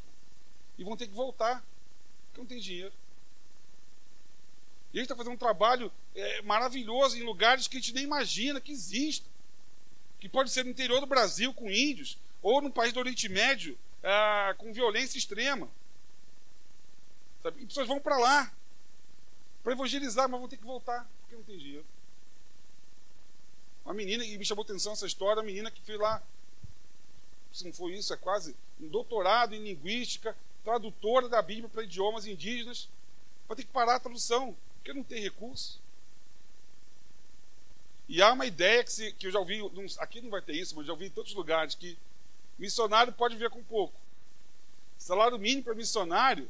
e 0.78 0.84
vão 0.84 0.96
ter 0.96 1.08
que 1.08 1.14
voltar, 1.14 1.64
porque 2.28 2.42
não 2.42 2.48
tem 2.48 2.60
dinheiro. 2.60 2.94
E 4.94 4.98
a 4.98 5.02
gente 5.02 5.06
está 5.06 5.16
fazendo 5.16 5.34
um 5.34 5.38
trabalho 5.38 5.92
é, 6.16 6.42
maravilhoso 6.42 7.18
em 7.18 7.24
lugares 7.24 7.68
que 7.68 7.78
a 7.78 7.80
gente 7.80 7.94
nem 7.94 8.04
imagina 8.04 8.62
que 8.62 8.72
existam. 8.72 9.28
Que 10.20 10.28
pode 10.28 10.50
ser 10.52 10.64
no 10.64 10.72
interior 10.72 11.00
do 11.00 11.06
Brasil 11.06 11.54
com 11.54 11.70
índios, 11.70 12.18
ou 12.42 12.62
no 12.62 12.72
país 12.72 12.92
do 12.92 13.00
Oriente 13.00 13.30
Médio 13.30 13.78
ah, 14.04 14.56
com 14.58 14.74
violência 14.74 15.18
extrema. 15.18 15.70
Sabe? 17.44 17.62
E 17.62 17.66
pessoas 17.66 17.88
vão 17.88 18.00
para 18.00 18.18
lá 18.18 18.52
para 19.64 19.74
evangelizar, 19.74 20.28
mas 20.30 20.40
vão 20.40 20.50
ter 20.50 20.58
que 20.58 20.66
voltar, 20.66 21.08
porque 21.22 21.36
não 21.36 21.44
tem 21.44 21.58
dinheiro. 21.58 21.86
Uma 23.84 23.94
menina, 23.94 24.24
e 24.24 24.38
me 24.38 24.46
chamou 24.46 24.64
atenção 24.64 24.94
essa 24.94 25.06
história, 25.06 25.42
uma 25.42 25.46
menina 25.46 25.72
que 25.72 25.82
fez 25.82 26.00
lá, 26.00 26.24
se 27.52 27.66
não 27.66 27.74
foi 27.74 27.94
isso, 27.94 28.14
é 28.14 28.18
quase 28.18 28.56
um 28.80 28.88
doutorado 28.88 29.56
em 29.56 29.64
linguística, 29.64 30.36
tradutora 30.64 31.28
da 31.28 31.42
Bíblia 31.42 31.70
para 31.70 31.84
idiomas 31.84 32.26
indígenas, 32.26 32.90
vai 33.48 33.58
ter 33.58 33.64
que 33.64 33.72
parar 33.72 33.96
a 33.96 34.00
tradução, 34.00 34.56
porque 34.76 34.94
não 34.94 35.04
tem 35.04 35.22
recurso. 35.22 35.80
E 38.08 38.22
há 38.22 38.34
uma 38.34 38.46
ideia 38.46 38.84
que, 38.84 38.92
se, 38.92 39.12
que 39.14 39.28
eu 39.28 39.32
já 39.32 39.40
ouvi, 39.40 39.62
aqui 40.00 40.22
não 40.22 40.30
vai 40.30 40.42
ter 40.42 40.54
isso, 40.54 40.76
mas 40.76 40.86
já 40.86 40.94
ouvi 40.94 41.06
em 41.06 41.12
tantos 41.12 41.34
lugares, 41.34 41.76
que 41.76 41.98
missionário 42.58 43.14
pode 43.14 43.36
viver 43.36 43.50
com 43.50 43.64
pouco. 43.64 43.94
Salário 44.98 45.40
mínimo 45.40 45.64
para 45.64 45.76
missionário 45.76 46.50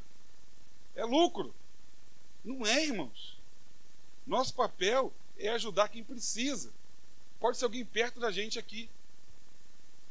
é 0.95 1.05
lucro. 1.05 1.53
Não 2.43 2.65
é, 2.65 2.83
irmãos. 2.83 3.37
Nosso 4.25 4.53
papel 4.53 5.13
é 5.37 5.49
ajudar 5.49 5.89
quem 5.89 6.03
precisa. 6.03 6.71
Pode 7.39 7.57
ser 7.57 7.65
alguém 7.65 7.85
perto 7.85 8.19
da 8.19 8.31
gente 8.31 8.57
aqui. 8.57 8.89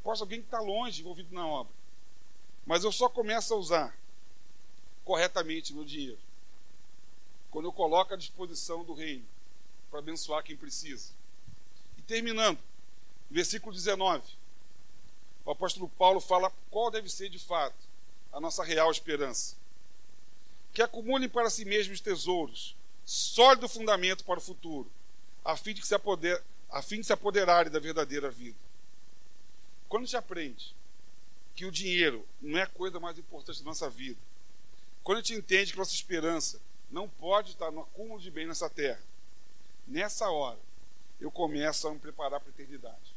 Ser 0.02 0.22
alguém 0.22 0.40
que 0.40 0.46
está 0.46 0.60
longe, 0.60 1.00
envolvido 1.00 1.34
na 1.34 1.46
obra. 1.46 1.72
Mas 2.64 2.84
eu 2.84 2.90
só 2.90 3.08
começo 3.08 3.52
a 3.52 3.56
usar 3.56 3.98
corretamente 5.04 5.72
meu 5.72 5.84
dinheiro 5.84 6.18
quando 7.50 7.66
eu 7.66 7.72
coloco 7.72 8.12
à 8.12 8.16
disposição 8.16 8.84
do 8.84 8.92
reino 8.92 9.24
para 9.90 10.00
abençoar 10.00 10.42
quem 10.42 10.56
precisa. 10.56 11.12
E 11.96 12.02
terminando, 12.02 12.58
versículo 13.30 13.74
19. 13.74 14.22
O 15.44 15.50
apóstolo 15.50 15.88
Paulo 15.88 16.20
fala 16.20 16.52
qual 16.70 16.90
deve 16.90 17.08
ser 17.08 17.28
de 17.30 17.38
fato 17.38 17.88
a 18.32 18.40
nossa 18.40 18.62
real 18.62 18.90
esperança. 18.90 19.56
Que 20.72 20.82
acumulem 20.82 21.28
para 21.28 21.48
si 21.48 21.64
mesmos 21.64 22.00
tesouros, 22.00 22.76
sólido 23.04 23.68
fundamento 23.68 24.24
para 24.24 24.38
o 24.38 24.42
futuro, 24.42 24.90
a 25.42 25.56
fim 25.56 25.72
de 25.72 25.84
se, 25.86 25.94
apoder, 25.94 26.42
a 26.70 26.82
fim 26.82 27.00
de 27.00 27.06
se 27.06 27.12
apoderarem 27.12 27.72
da 27.72 27.78
verdadeira 27.78 28.30
vida. 28.30 28.58
Quando 29.88 30.02
a 30.02 30.06
gente 30.06 30.16
aprende 30.16 30.74
que 31.54 31.64
o 31.64 31.72
dinheiro 31.72 32.26
não 32.40 32.58
é 32.58 32.62
a 32.62 32.66
coisa 32.66 33.00
mais 33.00 33.18
importante 33.18 33.60
da 33.60 33.64
nossa 33.64 33.88
vida, 33.88 34.20
quando 35.02 35.18
a 35.18 35.20
gente 35.22 35.34
entende 35.34 35.72
que 35.72 35.78
nossa 35.78 35.94
esperança 35.94 36.60
não 36.90 37.08
pode 37.08 37.52
estar 37.52 37.70
no 37.70 37.80
acúmulo 37.80 38.20
de 38.20 38.30
bem 38.30 38.46
nessa 38.46 38.68
terra, 38.68 39.02
nessa 39.86 40.30
hora 40.30 40.58
eu 41.20 41.30
começo 41.30 41.88
a 41.88 41.92
me 41.92 41.98
preparar 41.98 42.40
para 42.40 42.50
a 42.50 42.52
eternidade. 42.52 43.14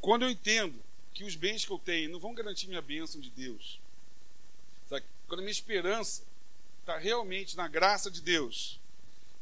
Quando 0.00 0.22
eu 0.22 0.30
entendo 0.30 0.80
que 1.12 1.24
os 1.24 1.34
bens 1.34 1.64
que 1.64 1.72
eu 1.72 1.78
tenho 1.78 2.10
não 2.10 2.20
vão 2.20 2.34
garantir 2.34 2.68
minha 2.68 2.80
bênção 2.80 3.20
de 3.20 3.30
Deus, 3.30 3.80
sabe? 4.88 5.04
quando 5.26 5.40
a 5.40 5.42
minha 5.42 5.52
esperança 5.52 6.22
está 6.80 6.96
realmente 6.96 7.56
na 7.56 7.68
graça 7.68 8.10
de 8.10 8.22
Deus, 8.22 8.80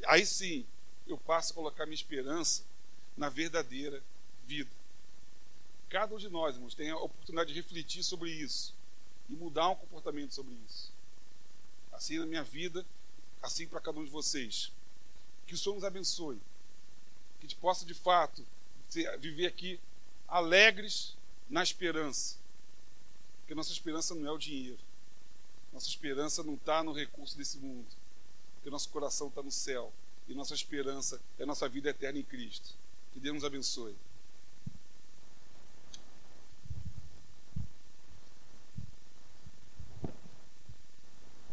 aí 0.07 0.27
sim 0.27 0.67
eu 1.07 1.17
passo 1.17 1.53
a 1.53 1.55
colocar 1.55 1.87
minha 1.87 1.95
esperança 1.95 2.65
na 3.17 3.29
verdadeira 3.29 4.03
vida. 4.47 4.71
Cada 5.89 6.15
um 6.15 6.19
de 6.19 6.29
nós, 6.29 6.57
irmãos, 6.57 6.75
tem 6.75 6.91
a 6.91 6.97
oportunidade 6.97 7.53
de 7.53 7.61
refletir 7.61 8.03
sobre 8.03 8.31
isso 8.31 8.75
e 9.29 9.35
mudar 9.35 9.69
um 9.71 9.77
comportamento 9.77 10.35
sobre 10.35 10.55
isso. 10.67 10.93
Assim 11.93 12.19
na 12.19 12.27
minha 12.27 12.43
vida, 12.43 12.85
assim 13.41 13.67
para 13.67 13.81
cada 13.81 13.99
um 13.99 14.05
de 14.05 14.11
vocês. 14.11 14.73
Que 15.47 15.55
o 15.55 15.59
Senhor 15.59 15.75
nos 15.75 15.85
abençoe. 15.85 16.37
Que 17.39 17.47
a 17.47 17.49
gente 17.49 17.57
possa, 17.57 17.85
de 17.85 17.95
fato, 17.95 18.45
viver 19.19 19.47
aqui 19.47 19.81
alegres 20.27 21.17
na 21.49 21.63
esperança. 21.63 22.37
Porque 23.41 23.55
nossa 23.55 23.73
esperança 23.73 24.15
não 24.15 24.27
é 24.27 24.33
o 24.33 24.39
dinheiro. 24.39 24.81
Nossa 25.73 25.89
esperança 25.89 26.43
não 26.43 26.55
está 26.55 26.83
no 26.83 26.93
recurso 26.93 27.37
desse 27.37 27.59
mundo. 27.59 27.87
Porque 28.57 28.71
nosso 28.71 28.89
coração 28.89 29.29
está 29.29 29.43
no 29.43 29.53
céu. 29.53 29.93
E 30.27 30.35
nossa 30.35 30.55
esperança 30.55 31.21
é 31.39 31.47
nossa 31.47 31.69
vida 31.69 31.91
eterna 31.91 32.19
em 32.19 32.25
Cristo. 32.25 32.75
Que 33.13 33.21
Deus 33.21 33.35
nos 33.35 33.45
abençoe. 33.45 33.95